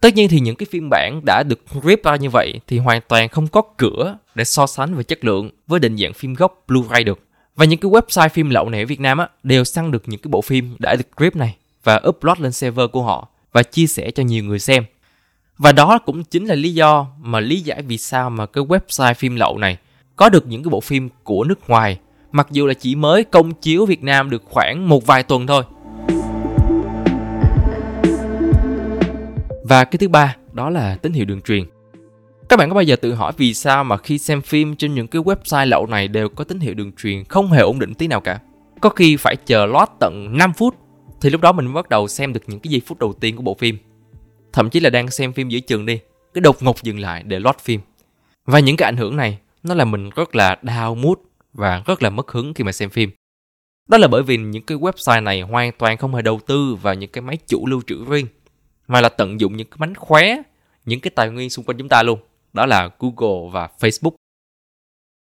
Tất 0.00 0.14
nhiên 0.14 0.28
thì 0.28 0.40
những 0.40 0.56
cái 0.56 0.66
phiên 0.70 0.88
bản 0.90 1.20
đã 1.24 1.42
được 1.42 1.60
rip 1.84 2.04
ra 2.04 2.16
như 2.16 2.30
vậy 2.30 2.60
thì 2.66 2.78
hoàn 2.78 3.00
toàn 3.08 3.28
không 3.28 3.48
có 3.48 3.62
cửa 3.76 4.18
để 4.34 4.44
so 4.44 4.66
sánh 4.66 4.94
về 4.94 5.02
chất 5.02 5.24
lượng 5.24 5.50
với 5.66 5.80
định 5.80 5.96
dạng 5.96 6.12
phim 6.12 6.34
gốc 6.34 6.64
Blu-ray 6.68 7.04
được. 7.04 7.25
Và 7.56 7.64
những 7.64 7.80
cái 7.80 7.90
website 7.90 8.28
phim 8.28 8.50
lậu 8.50 8.68
này 8.68 8.80
ở 8.80 8.86
Việt 8.86 9.00
Nam 9.00 9.18
á, 9.18 9.28
đều 9.42 9.64
săn 9.64 9.90
được 9.90 10.02
những 10.06 10.20
cái 10.20 10.28
bộ 10.28 10.40
phim 10.40 10.76
đã 10.78 10.96
được 10.96 11.16
grip 11.16 11.36
này 11.36 11.56
và 11.84 12.00
upload 12.08 12.38
lên 12.38 12.52
server 12.52 12.90
của 12.92 13.02
họ 13.02 13.28
và 13.52 13.62
chia 13.62 13.86
sẻ 13.86 14.10
cho 14.10 14.22
nhiều 14.22 14.44
người 14.44 14.58
xem. 14.58 14.84
Và 15.58 15.72
đó 15.72 15.98
cũng 15.98 16.24
chính 16.24 16.44
là 16.46 16.54
lý 16.54 16.74
do 16.74 17.06
mà 17.20 17.40
lý 17.40 17.60
giải 17.60 17.82
vì 17.82 17.98
sao 17.98 18.30
mà 18.30 18.46
cái 18.46 18.64
website 18.64 19.14
phim 19.14 19.36
lậu 19.36 19.58
này 19.58 19.76
có 20.16 20.28
được 20.28 20.46
những 20.46 20.62
cái 20.62 20.70
bộ 20.70 20.80
phim 20.80 21.08
của 21.22 21.44
nước 21.44 21.68
ngoài 21.68 21.98
mặc 22.32 22.46
dù 22.50 22.66
là 22.66 22.74
chỉ 22.74 22.94
mới 22.94 23.24
công 23.24 23.54
chiếu 23.54 23.86
Việt 23.86 24.02
Nam 24.02 24.30
được 24.30 24.42
khoảng 24.44 24.88
một 24.88 25.06
vài 25.06 25.22
tuần 25.22 25.46
thôi. 25.46 25.62
Và 29.64 29.84
cái 29.84 29.98
thứ 29.98 30.08
ba 30.08 30.36
đó 30.52 30.70
là 30.70 30.96
tín 31.02 31.12
hiệu 31.12 31.24
đường 31.24 31.40
truyền. 31.40 31.64
Các 32.48 32.56
bạn 32.56 32.68
có 32.68 32.74
bao 32.74 32.82
giờ 32.82 32.96
tự 32.96 33.14
hỏi 33.14 33.32
vì 33.36 33.54
sao 33.54 33.84
mà 33.84 33.96
khi 33.96 34.18
xem 34.18 34.42
phim 34.42 34.76
trên 34.76 34.94
những 34.94 35.06
cái 35.06 35.22
website 35.22 35.66
lậu 35.66 35.86
này 35.86 36.08
đều 36.08 36.28
có 36.28 36.44
tín 36.44 36.60
hiệu 36.60 36.74
đường 36.74 36.92
truyền 36.92 37.24
không 37.24 37.50
hề 37.50 37.60
ổn 37.60 37.78
định 37.78 37.94
tí 37.94 38.06
nào 38.06 38.20
cả? 38.20 38.40
Có 38.80 38.88
khi 38.88 39.16
phải 39.16 39.36
chờ 39.36 39.66
lót 39.66 39.88
tận 40.00 40.36
5 40.38 40.52
phút 40.52 40.74
thì 41.20 41.30
lúc 41.30 41.40
đó 41.40 41.52
mình 41.52 41.66
mới 41.66 41.74
bắt 41.74 41.88
đầu 41.88 42.08
xem 42.08 42.32
được 42.32 42.40
những 42.46 42.60
cái 42.60 42.70
giây 42.70 42.80
phút 42.86 42.98
đầu 42.98 43.12
tiên 43.12 43.36
của 43.36 43.42
bộ 43.42 43.54
phim. 43.54 43.78
Thậm 44.52 44.70
chí 44.70 44.80
là 44.80 44.90
đang 44.90 45.10
xem 45.10 45.32
phim 45.32 45.48
giữa 45.48 45.60
chừng 45.60 45.86
đi, 45.86 45.98
cái 46.34 46.40
đột 46.40 46.62
ngột 46.62 46.82
dừng 46.82 46.98
lại 46.98 47.22
để 47.22 47.40
lót 47.40 47.58
phim. 47.58 47.80
Và 48.44 48.58
những 48.58 48.76
cái 48.76 48.88
ảnh 48.88 48.96
hưởng 48.96 49.16
này 49.16 49.38
nó 49.62 49.74
làm 49.74 49.90
mình 49.90 50.10
rất 50.16 50.34
là 50.34 50.56
đau 50.62 50.94
mút 50.94 51.22
và 51.52 51.82
rất 51.86 52.02
là 52.02 52.10
mất 52.10 52.30
hứng 52.30 52.54
khi 52.54 52.64
mà 52.64 52.72
xem 52.72 52.90
phim. 52.90 53.10
Đó 53.88 53.98
là 53.98 54.08
bởi 54.08 54.22
vì 54.22 54.36
những 54.36 54.62
cái 54.62 54.78
website 54.78 55.22
này 55.22 55.40
hoàn 55.40 55.72
toàn 55.78 55.96
không 55.96 56.14
hề 56.14 56.22
đầu 56.22 56.40
tư 56.46 56.74
vào 56.82 56.94
những 56.94 57.10
cái 57.10 57.22
máy 57.22 57.38
chủ 57.46 57.66
lưu 57.66 57.82
trữ 57.86 58.04
riêng, 58.04 58.26
mà 58.88 59.00
là 59.00 59.08
tận 59.08 59.40
dụng 59.40 59.56
những 59.56 59.66
cái 59.70 59.76
mánh 59.78 59.94
khóe, 59.94 60.36
những 60.84 61.00
cái 61.00 61.10
tài 61.14 61.30
nguyên 61.30 61.50
xung 61.50 61.64
quanh 61.64 61.78
chúng 61.78 61.88
ta 61.88 62.02
luôn. 62.02 62.18
Đó 62.56 62.66
là 62.66 62.90
Google 62.98 63.50
và 63.52 63.68
Facebook. 63.80 64.12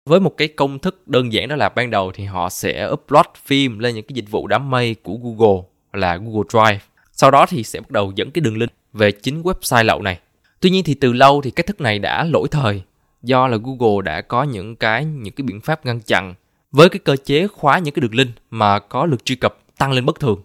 Với 0.08 0.20
một 0.20 0.36
cái 0.36 0.48
công 0.48 0.78
thức 0.78 1.08
đơn 1.08 1.32
giản 1.32 1.48
đó 1.48 1.56
là 1.56 1.68
ban 1.68 1.90
đầu 1.90 2.12
thì 2.12 2.24
họ 2.24 2.48
sẽ 2.48 2.88
upload 2.92 3.26
phim 3.44 3.78
lên 3.78 3.94
những 3.94 4.04
cái 4.04 4.14
dịch 4.14 4.30
vụ 4.30 4.46
đám 4.46 4.70
mây 4.70 4.94
của 5.02 5.14
Google 5.22 5.62
là 5.92 6.16
Google 6.16 6.48
Drive. 6.48 6.80
Sau 7.12 7.30
đó 7.30 7.46
thì 7.46 7.64
sẽ 7.64 7.80
bắt 7.80 7.90
đầu 7.90 8.12
dẫn 8.14 8.30
cái 8.30 8.40
đường 8.40 8.56
link 8.56 8.72
về 8.92 9.12
chính 9.12 9.42
website 9.42 9.84
lậu 9.84 10.02
này. 10.02 10.18
Tuy 10.60 10.70
nhiên 10.70 10.84
thì 10.84 10.94
từ 10.94 11.12
lâu 11.12 11.40
thì 11.42 11.50
cách 11.50 11.66
thức 11.66 11.80
này 11.80 11.98
đã 11.98 12.24
lỗi 12.24 12.48
thời, 12.50 12.82
do 13.22 13.48
là 13.48 13.58
Google 13.62 14.02
đã 14.04 14.20
có 14.20 14.42
những 14.42 14.76
cái 14.76 15.04
những 15.04 15.34
cái 15.34 15.42
biện 15.42 15.60
pháp 15.60 15.86
ngăn 15.86 16.00
chặn 16.00 16.34
với 16.72 16.88
cái 16.88 16.98
cơ 16.98 17.16
chế 17.16 17.46
khóa 17.46 17.78
những 17.78 17.94
cái 17.94 18.00
đường 18.00 18.14
link 18.14 18.30
mà 18.50 18.78
có 18.78 19.06
lượt 19.06 19.24
truy 19.24 19.36
cập 19.36 19.58
tăng 19.78 19.92
lên 19.92 20.06
bất 20.06 20.20
thường. 20.20 20.42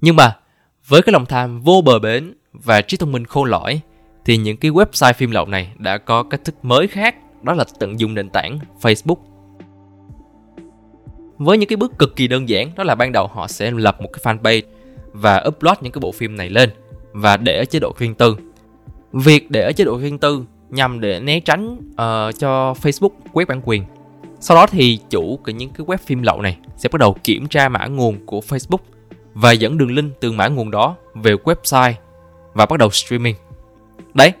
Nhưng 0.00 0.16
mà 0.16 0.36
với 0.86 1.02
cái 1.02 1.12
lòng 1.12 1.26
tham 1.26 1.60
vô 1.60 1.82
bờ 1.84 1.98
bến 1.98 2.34
và 2.52 2.80
trí 2.80 2.96
thông 2.96 3.12
minh 3.12 3.24
khôn 3.24 3.44
lỏi 3.44 3.80
thì 4.28 4.36
những 4.36 4.56
cái 4.56 4.70
website 4.70 5.12
phim 5.12 5.30
lậu 5.30 5.46
này 5.46 5.72
đã 5.78 5.98
có 5.98 6.22
cách 6.22 6.44
thức 6.44 6.54
mới 6.62 6.88
khác 6.88 7.16
đó 7.42 7.54
là 7.54 7.64
tận 7.78 8.00
dụng 8.00 8.14
nền 8.14 8.28
tảng 8.28 8.58
Facebook. 8.82 9.16
Với 11.38 11.58
những 11.58 11.68
cái 11.68 11.76
bước 11.76 11.98
cực 11.98 12.16
kỳ 12.16 12.28
đơn 12.28 12.48
giản 12.48 12.70
đó 12.76 12.84
là 12.84 12.94
ban 12.94 13.12
đầu 13.12 13.26
họ 13.26 13.46
sẽ 13.46 13.70
lập 13.70 14.00
một 14.00 14.08
cái 14.12 14.34
fanpage 14.34 14.62
và 15.12 15.44
upload 15.48 15.78
những 15.80 15.92
cái 15.92 16.00
bộ 16.00 16.12
phim 16.12 16.36
này 16.36 16.50
lên 16.50 16.70
và 17.12 17.36
để 17.36 17.58
ở 17.58 17.64
chế 17.64 17.78
độ 17.78 17.92
riêng 17.98 18.14
tư. 18.14 18.36
Việc 19.12 19.50
để 19.50 19.62
ở 19.62 19.72
chế 19.72 19.84
độ 19.84 19.98
riêng 19.98 20.18
tư 20.18 20.44
nhằm 20.70 21.00
để 21.00 21.20
né 21.20 21.40
tránh 21.40 21.74
uh, 21.74 22.38
cho 22.38 22.74
Facebook 22.82 23.12
quét 23.32 23.48
bản 23.48 23.60
quyền. 23.64 23.84
Sau 24.40 24.56
đó 24.56 24.66
thì 24.66 24.98
chủ 25.10 25.38
của 25.44 25.52
những 25.52 25.70
cái 25.70 25.86
web 25.86 25.96
phim 25.96 26.22
lậu 26.22 26.42
này 26.42 26.56
sẽ 26.76 26.88
bắt 26.92 26.98
đầu 26.98 27.16
kiểm 27.24 27.46
tra 27.46 27.68
mã 27.68 27.86
nguồn 27.86 28.26
của 28.26 28.40
Facebook 28.48 28.82
và 29.34 29.52
dẫn 29.52 29.78
đường 29.78 29.90
link 29.90 30.20
từ 30.20 30.32
mã 30.32 30.48
nguồn 30.48 30.70
đó 30.70 30.96
về 31.14 31.34
website 31.34 31.92
và 32.54 32.66
bắt 32.66 32.78
đầu 32.78 32.90
streaming. 32.90 33.34
Đấy, 34.14 34.32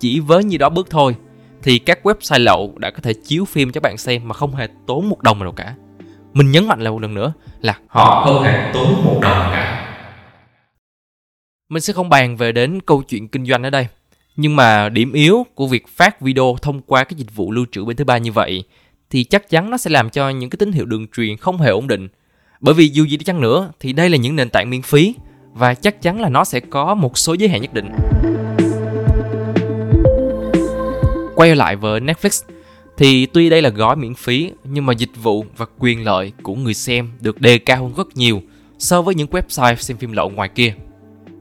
chỉ 0.00 0.20
với 0.20 0.44
như 0.44 0.56
đó 0.56 0.68
bước 0.68 0.90
thôi 0.90 1.16
thì 1.62 1.78
các 1.78 2.06
website 2.06 2.42
lậu 2.42 2.74
đã 2.78 2.90
có 2.90 2.98
thể 3.02 3.12
chiếu 3.12 3.44
phim 3.44 3.72
cho 3.72 3.80
bạn 3.80 3.96
xem 3.96 4.28
mà 4.28 4.34
không 4.34 4.54
hề 4.54 4.68
tốn 4.86 5.08
một 5.08 5.22
đồng 5.22 5.38
nào 5.38 5.52
cả. 5.52 5.74
Mình 6.32 6.50
nhấn 6.50 6.68
mạnh 6.68 6.80
lại 6.80 6.92
một 6.92 7.02
lần 7.02 7.14
nữa 7.14 7.32
là 7.60 7.78
họ 7.86 8.24
không 8.24 8.42
hề 8.42 8.70
tốn 8.74 9.04
một 9.04 9.18
đồng 9.22 9.38
nào 9.38 9.50
cả. 9.52 9.82
Mình 11.68 11.82
sẽ 11.82 11.92
không 11.92 12.08
bàn 12.08 12.36
về 12.36 12.52
đến 12.52 12.80
câu 12.86 13.02
chuyện 13.02 13.28
kinh 13.28 13.46
doanh 13.46 13.62
ở 13.62 13.70
đây 13.70 13.88
nhưng 14.36 14.56
mà 14.56 14.88
điểm 14.88 15.12
yếu 15.12 15.46
của 15.54 15.66
việc 15.66 15.88
phát 15.88 16.20
video 16.20 16.56
thông 16.62 16.80
qua 16.82 17.04
cái 17.04 17.14
dịch 17.16 17.34
vụ 17.34 17.52
lưu 17.52 17.66
trữ 17.72 17.84
bên 17.84 17.96
thứ 17.96 18.04
ba 18.04 18.18
như 18.18 18.32
vậy 18.32 18.64
thì 19.10 19.24
chắc 19.24 19.50
chắn 19.50 19.70
nó 19.70 19.76
sẽ 19.76 19.90
làm 19.90 20.10
cho 20.10 20.30
những 20.30 20.50
cái 20.50 20.56
tín 20.56 20.72
hiệu 20.72 20.84
đường 20.84 21.06
truyền 21.16 21.36
không 21.36 21.58
hề 21.58 21.70
ổn 21.70 21.86
định. 21.86 22.08
Bởi 22.60 22.74
vì 22.74 22.88
dù 22.88 23.04
gì 23.04 23.16
đi 23.16 23.24
chăng 23.24 23.40
nữa 23.40 23.72
thì 23.80 23.92
đây 23.92 24.10
là 24.10 24.16
những 24.16 24.36
nền 24.36 24.50
tảng 24.50 24.70
miễn 24.70 24.82
phí 24.82 25.14
và 25.52 25.74
chắc 25.74 26.02
chắn 26.02 26.20
là 26.20 26.28
nó 26.28 26.44
sẽ 26.44 26.60
có 26.60 26.94
một 26.94 27.18
số 27.18 27.34
giới 27.34 27.48
hạn 27.48 27.62
nhất 27.62 27.74
định. 27.74 27.90
Quay 31.36 31.56
lại 31.56 31.76
với 31.76 32.00
Netflix 32.00 32.42
thì 32.96 33.26
tuy 33.26 33.48
đây 33.48 33.62
là 33.62 33.68
gói 33.68 33.96
miễn 33.96 34.14
phí 34.14 34.52
nhưng 34.64 34.86
mà 34.86 34.92
dịch 34.92 35.10
vụ 35.22 35.44
và 35.56 35.66
quyền 35.78 36.04
lợi 36.04 36.32
của 36.42 36.54
người 36.54 36.74
xem 36.74 37.12
được 37.20 37.40
đề 37.40 37.58
cao 37.58 37.82
hơn 37.82 37.94
rất 37.96 38.16
nhiều 38.16 38.42
so 38.78 39.02
với 39.02 39.14
những 39.14 39.28
website 39.28 39.76
xem 39.76 39.96
phim 39.96 40.12
lậu 40.12 40.30
ngoài 40.30 40.48
kia. 40.48 40.74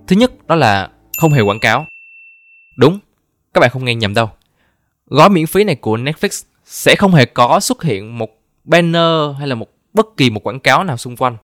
Thứ 0.08 0.16
nhất 0.16 0.48
đó 0.48 0.56
là 0.56 0.90
không 1.18 1.32
hề 1.32 1.42
quảng 1.42 1.60
cáo. 1.60 1.86
Đúng, 2.78 3.00
các 3.54 3.60
bạn 3.62 3.70
không 3.70 3.86
nghe 3.86 3.96
nhầm 3.96 4.14
đâu. 4.14 4.30
Gói 5.06 5.30
miễn 5.30 5.48
phí 5.48 5.64
này 5.64 5.76
của 5.76 5.98
Netflix 5.98 6.44
sẽ 6.66 6.96
không 6.96 7.14
hề 7.14 7.26
có 7.26 7.60
xuất 7.60 7.84
hiện 7.84 8.18
một 8.18 8.30
banner 8.64 9.38
hay 9.40 9.48
là 9.48 9.56
một 9.56 9.68
bất 9.94 10.18
kỳ 10.18 10.30
một 10.30 10.48
quảng 10.48 10.60
cáo 10.60 10.84
nào 10.84 10.98
xung 10.98 11.18
quanh. 11.18 11.38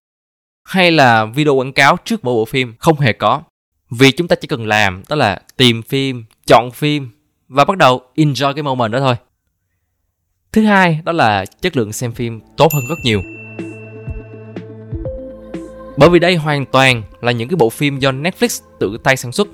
Hay 0.64 0.90
là 0.90 1.24
video 1.24 1.54
quảng 1.54 1.72
cáo 1.72 1.96
trước 2.04 2.24
mỗi 2.24 2.34
bộ 2.34 2.44
phim 2.44 2.74
không 2.78 3.00
hề 3.00 3.12
có. 3.12 3.42
Vì 3.90 4.12
chúng 4.12 4.28
ta 4.28 4.36
chỉ 4.36 4.48
cần 4.48 4.66
làm 4.66 5.02
đó 5.08 5.16
là 5.16 5.40
tìm 5.56 5.82
phim, 5.82 6.24
chọn 6.46 6.70
phim 6.70 7.08
và 7.52 7.64
bắt 7.64 7.78
đầu 7.78 8.00
enjoy 8.16 8.54
cái 8.54 8.62
moment 8.62 8.92
đó 8.92 9.00
thôi. 9.00 9.14
Thứ 10.52 10.64
hai 10.64 11.00
đó 11.04 11.12
là 11.12 11.44
chất 11.46 11.76
lượng 11.76 11.92
xem 11.92 12.12
phim 12.12 12.40
tốt 12.56 12.72
hơn 12.74 12.84
rất 12.88 12.98
nhiều. 13.02 13.22
Bởi 15.96 16.10
vì 16.10 16.18
đây 16.18 16.36
hoàn 16.36 16.66
toàn 16.66 17.02
là 17.20 17.32
những 17.32 17.48
cái 17.48 17.56
bộ 17.56 17.70
phim 17.70 17.98
do 17.98 18.12
Netflix 18.12 18.62
tự 18.80 18.96
tay 19.04 19.16
sản 19.16 19.32
xuất. 19.32 19.48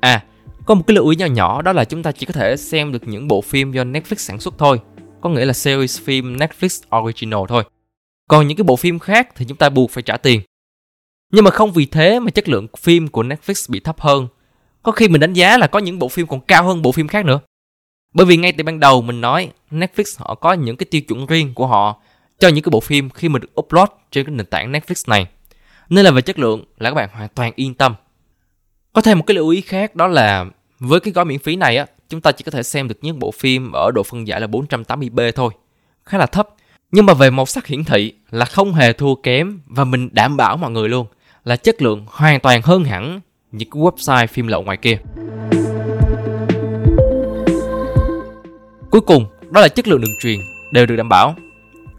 À, 0.00 0.24
có 0.66 0.74
một 0.74 0.82
cái 0.86 0.94
lưu 0.94 1.08
ý 1.08 1.16
nhỏ 1.16 1.26
nhỏ 1.26 1.62
đó 1.62 1.72
là 1.72 1.84
chúng 1.84 2.02
ta 2.02 2.12
chỉ 2.12 2.26
có 2.26 2.32
thể 2.32 2.56
xem 2.56 2.92
được 2.92 3.08
những 3.08 3.28
bộ 3.28 3.40
phim 3.40 3.72
do 3.72 3.84
Netflix 3.84 4.14
sản 4.14 4.40
xuất 4.40 4.54
thôi. 4.58 4.80
Có 5.20 5.30
nghĩa 5.30 5.44
là 5.44 5.52
series 5.52 6.00
phim 6.00 6.36
Netflix 6.36 7.00
Original 7.02 7.40
thôi. 7.48 7.64
Còn 8.28 8.48
những 8.48 8.56
cái 8.56 8.64
bộ 8.64 8.76
phim 8.76 8.98
khác 8.98 9.28
thì 9.36 9.44
chúng 9.48 9.58
ta 9.58 9.68
buộc 9.68 9.90
phải 9.90 10.02
trả 10.02 10.16
tiền. 10.16 10.40
Nhưng 11.32 11.44
mà 11.44 11.50
không 11.50 11.72
vì 11.72 11.86
thế 11.86 12.20
mà 12.20 12.30
chất 12.30 12.48
lượng 12.48 12.66
phim 12.78 13.08
của 13.08 13.22
Netflix 13.22 13.72
bị 13.72 13.80
thấp 13.80 14.00
hơn. 14.00 14.28
Có 14.82 14.92
khi 14.92 15.08
mình 15.08 15.20
đánh 15.20 15.32
giá 15.32 15.58
là 15.58 15.66
có 15.66 15.78
những 15.78 15.98
bộ 15.98 16.08
phim 16.08 16.26
còn 16.26 16.40
cao 16.40 16.64
hơn 16.64 16.82
bộ 16.82 16.92
phim 16.92 17.08
khác 17.08 17.24
nữa. 17.24 17.40
Bởi 18.14 18.26
vì 18.26 18.36
ngay 18.36 18.52
từ 18.52 18.64
ban 18.64 18.80
đầu 18.80 19.02
mình 19.02 19.20
nói 19.20 19.50
Netflix 19.70 20.04
họ 20.18 20.34
có 20.34 20.52
những 20.52 20.76
cái 20.76 20.86
tiêu 20.90 21.00
chuẩn 21.00 21.26
riêng 21.26 21.54
của 21.54 21.66
họ 21.66 22.00
cho 22.38 22.48
những 22.48 22.64
cái 22.64 22.70
bộ 22.70 22.80
phim 22.80 23.10
khi 23.10 23.28
mà 23.28 23.38
được 23.38 23.60
upload 23.60 23.88
trên 24.10 24.26
cái 24.26 24.34
nền 24.34 24.46
tảng 24.46 24.72
Netflix 24.72 25.04
này. 25.06 25.26
Nên 25.88 26.04
là 26.04 26.10
về 26.10 26.22
chất 26.22 26.38
lượng 26.38 26.64
là 26.78 26.90
các 26.90 26.94
bạn 26.94 27.08
hoàn 27.12 27.28
toàn 27.28 27.52
yên 27.56 27.74
tâm. 27.74 27.94
Có 28.92 29.02
thêm 29.02 29.18
một 29.18 29.24
cái 29.26 29.34
lưu 29.34 29.48
ý 29.48 29.60
khác 29.60 29.96
đó 29.96 30.06
là 30.06 30.46
với 30.78 31.00
cái 31.00 31.12
gói 31.12 31.24
miễn 31.24 31.38
phí 31.38 31.56
này 31.56 31.76
á, 31.76 31.86
chúng 32.08 32.20
ta 32.20 32.32
chỉ 32.32 32.44
có 32.44 32.50
thể 32.50 32.62
xem 32.62 32.88
được 32.88 32.98
những 33.02 33.18
bộ 33.18 33.30
phim 33.30 33.72
ở 33.72 33.90
độ 33.90 34.02
phân 34.02 34.26
giải 34.26 34.40
là 34.40 34.46
480p 34.46 35.32
thôi. 35.32 35.52
Khá 36.04 36.18
là 36.18 36.26
thấp. 36.26 36.48
Nhưng 36.92 37.06
mà 37.06 37.14
về 37.14 37.30
màu 37.30 37.46
sắc 37.46 37.66
hiển 37.66 37.84
thị 37.84 38.12
là 38.30 38.44
không 38.44 38.74
hề 38.74 38.92
thua 38.92 39.14
kém 39.14 39.60
và 39.66 39.84
mình 39.84 40.08
đảm 40.12 40.36
bảo 40.36 40.56
mọi 40.56 40.70
người 40.70 40.88
luôn 40.88 41.06
là 41.44 41.56
chất 41.56 41.82
lượng 41.82 42.06
hoàn 42.08 42.40
toàn 42.40 42.62
hơn 42.62 42.84
hẳn 42.84 43.20
những 43.52 43.70
website 43.70 44.26
phim 44.26 44.46
lậu 44.46 44.62
ngoài 44.62 44.76
kia. 44.76 44.98
Cuối 48.90 49.00
cùng, 49.00 49.24
đó 49.50 49.60
là 49.60 49.68
chất 49.68 49.88
lượng 49.88 50.00
đường 50.00 50.14
truyền 50.20 50.40
đều 50.72 50.86
được 50.86 50.96
đảm 50.96 51.08
bảo. 51.08 51.34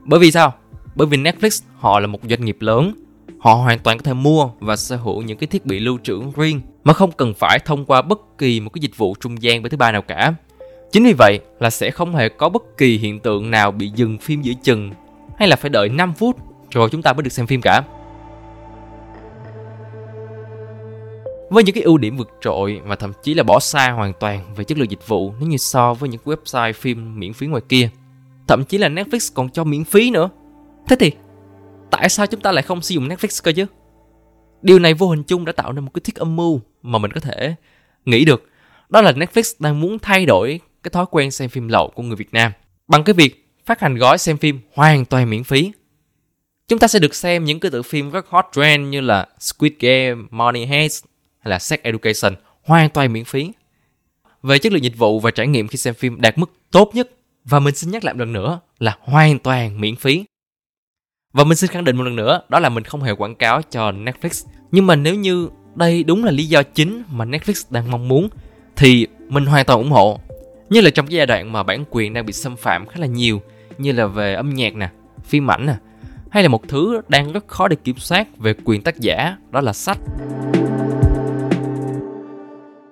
Bởi 0.06 0.20
vì 0.20 0.32
sao? 0.32 0.54
Bởi 0.96 1.08
vì 1.08 1.18
Netflix 1.18 1.64
họ 1.78 2.00
là 2.00 2.08
một 2.08 2.20
doanh 2.30 2.46
nghiệp 2.46 2.58
lớn 2.60 2.94
họ 3.40 3.54
hoàn 3.54 3.80
toàn 3.80 3.98
có 3.98 4.04
thể 4.04 4.14
mua 4.14 4.50
và 4.60 4.76
sở 4.76 4.96
hữu 4.96 5.22
những 5.22 5.38
cái 5.38 5.48
thiết 5.48 5.66
bị 5.66 5.80
lưu 5.80 5.98
trữ 6.04 6.22
riêng 6.36 6.62
mà 6.84 6.94
không 6.94 7.12
cần 7.12 7.34
phải 7.34 7.60
thông 7.60 7.86
qua 7.86 8.02
bất 8.02 8.38
kỳ 8.38 8.60
một 8.60 8.70
cái 8.74 8.80
dịch 8.82 8.98
vụ 8.98 9.16
trung 9.20 9.42
gian 9.42 9.64
bên 9.64 9.70
thứ 9.70 9.78
ba 9.78 9.92
nào 9.92 10.02
cả. 10.02 10.34
Chính 10.92 11.04
vì 11.04 11.14
vậy 11.18 11.40
là 11.60 11.70
sẽ 11.70 11.92
không 11.92 12.16
hề 12.16 12.30
có 12.30 12.50
bất 12.50 12.78
kỳ 12.78 12.98
hiện 12.98 13.20
tượng 13.20 13.52
nào 13.52 13.72
bị 13.72 13.92
dừng 13.96 14.18
phim 14.18 14.42
giữa 14.42 14.54
chừng 14.64 14.92
hay 15.38 15.48
là 15.48 15.56
phải 15.56 15.70
đợi 15.70 15.90
5 15.90 16.14
phút 16.14 16.38
rồi 16.72 16.90
chúng 16.92 17.02
ta 17.02 17.14
mới 17.14 17.24
được 17.24 17.32
xem 17.32 17.48
phim 17.48 17.62
cả. 17.62 17.84
Với 21.52 21.64
những 21.64 21.76
cái 21.76 21.84
ưu 21.84 21.98
điểm 21.98 22.18
vượt 22.18 22.30
trội 22.42 22.82
và 22.86 22.96
thậm 22.96 23.12
chí 23.24 23.34
là 23.34 23.44
bỏ 23.44 23.60
xa 23.60 23.92
hoàn 23.92 24.14
toàn 24.20 24.56
về 24.56 24.64
chất 24.64 24.78
lượng 24.78 24.92
dịch 24.92 25.08
vụ 25.08 25.34
nếu 25.40 25.50
như 25.50 25.58
so 25.58 25.94
với 25.94 26.10
những 26.10 26.22
website 26.26 26.74
phim 26.74 27.20
miễn 27.20 27.34
phí 27.34 27.48
ngoài 27.48 27.62
kia. 27.70 27.90
Thậm 28.48 28.64
chí 28.66 28.78
là 28.78 28.90
Netflix 28.90 29.32
còn 29.34 29.50
cho 29.50 29.64
miễn 29.64 29.84
phí 29.84 30.12
nữa. 30.12 30.30
Thế 30.88 30.96
thì 31.00 31.12
tại 31.92 32.10
sao 32.10 32.28
chúng 32.28 32.42
ta 32.42 32.52
lại 32.52 32.64
không 32.64 32.82
sử 32.82 32.96
dụng 32.96 33.08
Netflix 33.08 33.42
cơ 33.44 33.52
chứ? 33.52 33.66
Điều 34.62 34.80
này 34.80 34.94
vô 34.94 35.10
hình 35.10 35.24
chung 35.24 35.46
đã 35.46 35.52
tạo 35.52 35.74
nên 35.74 35.86
một 35.86 35.92
cái 35.94 36.02
thiết 36.04 36.16
âm 36.16 36.36
mưu 36.36 36.62
mà 36.82 37.00
mình 37.00 37.12
có 37.12 37.20
thể 37.20 37.56
nghĩ 38.06 38.26
được. 38.26 38.50
Đó 38.90 39.02
là 39.02 39.12
Netflix 39.12 39.56
đang 39.60 39.80
muốn 39.80 40.00
thay 40.00 40.26
đổi 40.26 40.60
cái 40.84 40.90
thói 40.90 41.06
quen 41.12 41.32
xem 41.32 41.50
phim 41.50 41.68
lậu 41.68 41.90
của 41.96 42.04
người 42.04 42.16
Việt 42.16 42.34
Nam 42.34 42.52
bằng 42.88 43.04
cái 43.04 43.14
việc 43.14 43.50
phát 43.66 43.80
hành 43.80 43.96
gói 43.96 44.18
xem 44.18 44.38
phim 44.38 44.60
hoàn 44.76 45.06
toàn 45.06 45.30
miễn 45.30 45.44
phí. 45.44 45.72
Chúng 46.68 46.80
ta 46.80 46.88
sẽ 46.88 47.00
được 47.00 47.16
xem 47.16 47.46
những 47.46 47.60
cái 47.60 47.72
tựa 47.72 47.82
phim 47.82 48.12
rất 48.12 48.28
hot 48.30 48.46
trend 48.52 48.88
như 48.90 49.02
là 49.02 49.28
Squid 49.40 49.74
Game, 49.80 50.22
Money 50.30 50.66
Heist 50.66 51.06
hay 51.41 51.49
là 51.49 51.60
Sex 51.60 51.80
Education 51.80 52.36
hoàn 52.63 52.89
toàn 52.89 53.13
miễn 53.13 53.25
phí. 53.25 53.51
Về 54.43 54.60
chất 54.60 54.73
lượng 54.73 54.84
dịch 54.84 54.97
vụ 54.97 55.19
và 55.19 55.32
trải 55.32 55.47
nghiệm 55.47 55.67
khi 55.67 55.77
xem 55.77 55.93
phim 55.93 56.21
đạt 56.21 56.38
mức 56.38 56.51
tốt 56.71 56.91
nhất 56.93 57.10
và 57.45 57.60
mình 57.60 57.75
xin 57.75 57.91
nhắc 57.91 58.04
lại 58.04 58.13
một 58.13 58.19
lần 58.19 58.34
nữa 58.34 58.60
là 58.80 58.97
hoàn 59.01 59.39
toàn 59.39 59.82
miễn 59.82 59.95
phí. 59.95 60.25
Và 61.34 61.43
mình 61.43 61.58
xin 61.58 61.69
khẳng 61.69 61.84
định 61.84 61.97
một 61.97 62.04
lần 62.04 62.15
nữa 62.15 62.41
đó 62.49 62.60
là 62.60 62.69
mình 62.69 62.84
không 62.84 63.01
hề 63.01 63.12
quảng 63.12 63.36
cáo 63.36 63.62
cho 63.62 63.91
Netflix. 63.91 64.47
Nhưng 64.71 64.88
mà 64.88 64.95
nếu 64.95 65.15
như 65.15 65.49
đây 65.75 66.04
đúng 66.04 66.23
là 66.23 66.32
lý 66.32 66.45
do 66.45 66.63
chính 66.63 67.04
mà 67.10 67.25
Netflix 67.25 67.63
đang 67.69 67.91
mong 67.91 68.08
muốn 68.08 68.30
thì 68.75 69.08
mình 69.27 69.45
hoàn 69.45 69.65
toàn 69.65 69.80
ủng 69.80 69.91
hộ. 69.91 70.19
Như 70.69 70.82
là 70.82 70.89
trong 70.89 71.08
cái 71.08 71.15
giai 71.15 71.25
đoạn 71.25 71.51
mà 71.51 71.63
bản 71.63 71.86
quyền 71.89 72.13
đang 72.13 72.25
bị 72.25 72.34
xâm 72.34 72.56
phạm 72.56 72.86
khá 72.86 72.99
là 72.99 73.08
nhiều 73.08 73.41
như 73.77 73.91
là 73.91 74.06
về 74.06 74.34
âm 74.34 74.49
nhạc 74.49 74.75
nè, 74.75 74.89
phim 75.23 75.51
ảnh 75.51 75.65
nè, 75.65 75.75
hay 76.32 76.43
là 76.43 76.49
một 76.49 76.67
thứ 76.67 77.01
đang 77.08 77.32
rất 77.32 77.47
khó 77.47 77.67
để 77.67 77.75
kiểm 77.84 77.97
soát 77.97 78.38
về 78.38 78.54
quyền 78.63 78.82
tác 78.82 78.99
giả, 78.99 79.38
đó 79.51 79.62
là 79.62 79.73
sách. 79.73 79.99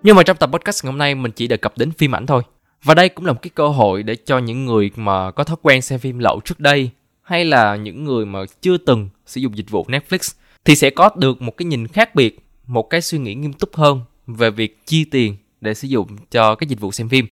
Nhưng 0.10 0.15
mà 0.15 0.24
trong 0.24 0.38
tập 0.38 0.50
podcast 0.54 0.86
ngày 0.86 0.91
hôm 0.91 0.98
nay 0.98 1.15
mình 1.15 1.32
chỉ 1.32 1.48
đề 1.48 1.58
cập 1.58 1.78
đến 1.78 1.91
phim 1.91 2.15
ảnh 2.15 2.26
thôi. 2.26 2.43
Và 2.84 2.93
đây 2.93 3.10
cũng 3.10 3.26
là 3.26 3.34
một 3.34 3.39
cái 3.41 3.50
cơ 3.56 3.67
hội 3.67 4.04
để 4.04 4.15
cho 4.15 4.38
những 4.38 4.65
người 4.65 4.91
mà 4.95 5.32
có 5.32 5.43
thói 5.43 5.58
quen 5.62 5.82
xem 5.82 6.00
phim 6.00 6.19
lậu 6.19 6.39
trước 6.45 6.60
đây 6.60 6.89
hay 7.22 7.45
là 7.45 7.76
những 7.76 8.04
người 8.04 8.26
mà 8.26 8.39
chưa 8.62 8.78
từng 8.78 9.10
sử 9.26 9.41
dụng 9.41 9.58
dịch 9.58 9.69
vụ 9.69 9.86
Netflix 9.88 10.34
thì 10.65 10.76
sẽ 10.76 10.89
có 10.89 11.10
được 11.15 11.41
một 11.41 11.58
cái 11.58 11.65
nhìn 11.65 11.88
khác 11.88 12.15
biệt, 12.15 12.39
một 12.67 12.89
cái 12.89 13.02
suy 13.02 13.17
nghĩ 13.17 13.34
nghiêm 13.34 13.54
túc 13.54 13.76
hơn 13.76 14.02
về 14.28 14.52
việc 14.52 14.86
chi 14.86 15.04
tiền 15.04 15.36
để 15.62 15.74
sử 15.74 15.88
dụng 15.88 16.17
cho 16.32 16.56
cái 16.56 16.67
dịch 16.67 16.80
vụ 16.80 16.91
xem 16.91 17.10
phim. 17.10 17.28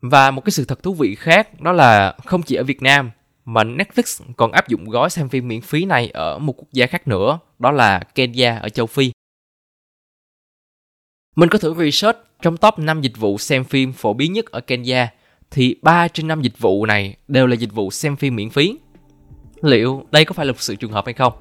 Và 0.00 0.30
một 0.30 0.44
cái 0.44 0.50
sự 0.50 0.64
thật 0.64 0.82
thú 0.82 0.94
vị 0.94 1.14
khác 1.14 1.60
đó 1.60 1.72
là 1.72 2.14
không 2.24 2.42
chỉ 2.42 2.56
ở 2.56 2.64
Việt 2.64 2.82
Nam 2.82 3.10
mà 3.44 3.64
Netflix 3.64 4.24
còn 4.36 4.52
áp 4.52 4.68
dụng 4.68 4.90
gói 4.90 5.10
xem 5.10 5.28
phim 5.28 5.48
miễn 5.48 5.60
phí 5.60 5.84
này 5.84 6.10
ở 6.10 6.38
một 6.38 6.54
quốc 6.56 6.68
gia 6.72 6.86
khác 6.86 7.08
nữa, 7.08 7.38
đó 7.58 7.70
là 7.70 7.98
Kenya 8.14 8.58
ở 8.58 8.68
châu 8.68 8.86
Phi. 8.86 9.12
Mình 11.36 11.48
có 11.48 11.58
thử 11.58 11.74
research 11.74 12.18
trong 12.42 12.56
top 12.56 12.78
5 12.78 13.00
dịch 13.00 13.16
vụ 13.16 13.38
xem 13.38 13.64
phim 13.64 13.92
phổ 13.92 14.12
biến 14.12 14.32
nhất 14.32 14.46
ở 14.46 14.60
Kenya 14.60 15.12
thì 15.50 15.76
3 15.82 16.08
trên 16.08 16.28
5 16.28 16.42
dịch 16.42 16.58
vụ 16.58 16.86
này 16.86 17.16
đều 17.28 17.46
là 17.46 17.54
dịch 17.54 17.72
vụ 17.72 17.90
xem 17.90 18.16
phim 18.16 18.36
miễn 18.36 18.50
phí. 18.50 18.78
Liệu 19.62 20.06
đây 20.10 20.24
có 20.24 20.32
phải 20.32 20.46
là 20.46 20.52
một 20.52 20.60
sự 20.60 20.76
trùng 20.76 20.92
hợp 20.92 21.04
hay 21.06 21.14
không? 21.14 21.32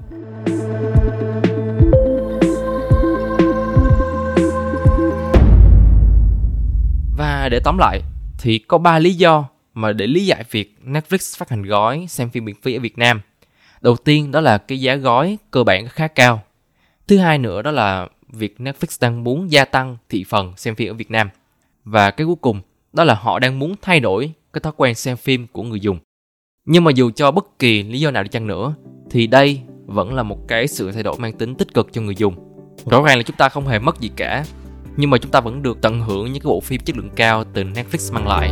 Và 7.18 7.50
để 7.52 7.60
tóm 7.64 7.78
lại, 7.78 8.02
thì 8.40 8.60
có 8.60 8.78
3 8.78 9.00
lý 9.00 9.14
do 9.14 9.50
mà 9.74 9.94
để 9.94 10.08
lý 10.08 10.26
giải 10.26 10.44
việc 10.52 10.76
Netflix 10.86 11.38
phát 11.38 11.50
hành 11.50 11.64
gói 11.64 12.06
xem 12.10 12.30
phim 12.30 12.46
miễn 12.46 12.56
phí 12.62 12.76
ở 12.76 12.80
Việt 12.80 12.98
Nam. 12.98 13.22
Đầu 13.82 13.96
tiên 13.96 14.32
đó 14.32 14.42
là 14.42 14.58
cái 14.58 14.82
giá 14.82 14.96
gói 14.96 15.38
cơ 15.52 15.64
bản 15.64 15.88
khá 15.88 16.08
cao. 16.08 16.42
Thứ 17.08 17.18
hai 17.18 17.38
nữa 17.38 17.62
đó 17.62 17.72
là 17.72 18.08
việc 18.32 18.56
Netflix 18.60 18.98
đang 19.02 19.24
muốn 19.24 19.52
gia 19.52 19.66
tăng 19.66 19.98
thị 20.10 20.26
phần 20.30 20.54
xem 20.58 20.76
phim 20.76 20.92
ở 20.92 20.94
Việt 20.94 21.12
Nam. 21.12 21.30
Và 21.84 22.12
cái 22.12 22.28
cuối 22.28 22.36
cùng 22.42 22.62
đó 22.94 23.04
là 23.04 23.14
họ 23.14 23.40
đang 23.40 23.60
muốn 23.60 23.76
thay 23.82 24.00
đổi 24.00 24.32
cái 24.54 24.62
thói 24.62 24.74
quen 24.78 24.96
xem 24.96 25.18
phim 25.18 25.48
của 25.48 25.64
người 25.64 25.80
dùng. 25.80 26.00
Nhưng 26.66 26.84
mà 26.84 26.92
dù 26.92 27.12
cho 27.12 27.32
bất 27.32 27.60
kỳ 27.60 27.84
lý 27.84 28.00
do 28.00 28.12
nào 28.12 28.24
đi 28.24 28.30
chăng 28.30 28.48
nữa 28.48 28.76
thì 29.10 29.28
đây 29.28 29.62
vẫn 29.86 30.14
là 30.14 30.24
một 30.24 30.48
cái 30.48 30.68
sự 30.68 30.92
thay 30.92 31.04
đổi 31.04 31.16
mang 31.20 31.34
tính 31.34 31.56
tích 31.56 31.74
cực 31.74 31.94
cho 31.94 32.02
người 32.02 32.16
dùng. 32.16 32.36
Rõ 32.86 33.02
ràng 33.02 33.18
là 33.18 33.24
chúng 33.24 33.36
ta 33.36 33.50
không 33.50 33.68
hề 33.68 33.80
mất 33.80 34.00
gì 34.00 34.12
cả, 34.16 34.46
nhưng 34.98 35.10
mà 35.10 35.18
chúng 35.18 35.32
ta 35.32 35.40
vẫn 35.40 35.64
được 35.64 35.82
tận 35.82 36.02
hưởng 36.02 36.26
những 36.26 36.44
cái 36.44 36.50
bộ 36.50 36.62
phim 36.62 36.82
chất 36.86 36.98
lượng 36.98 37.10
cao 37.16 37.44
từ 37.54 37.64
Netflix 37.64 38.14
mang 38.14 38.28
lại. 38.28 38.52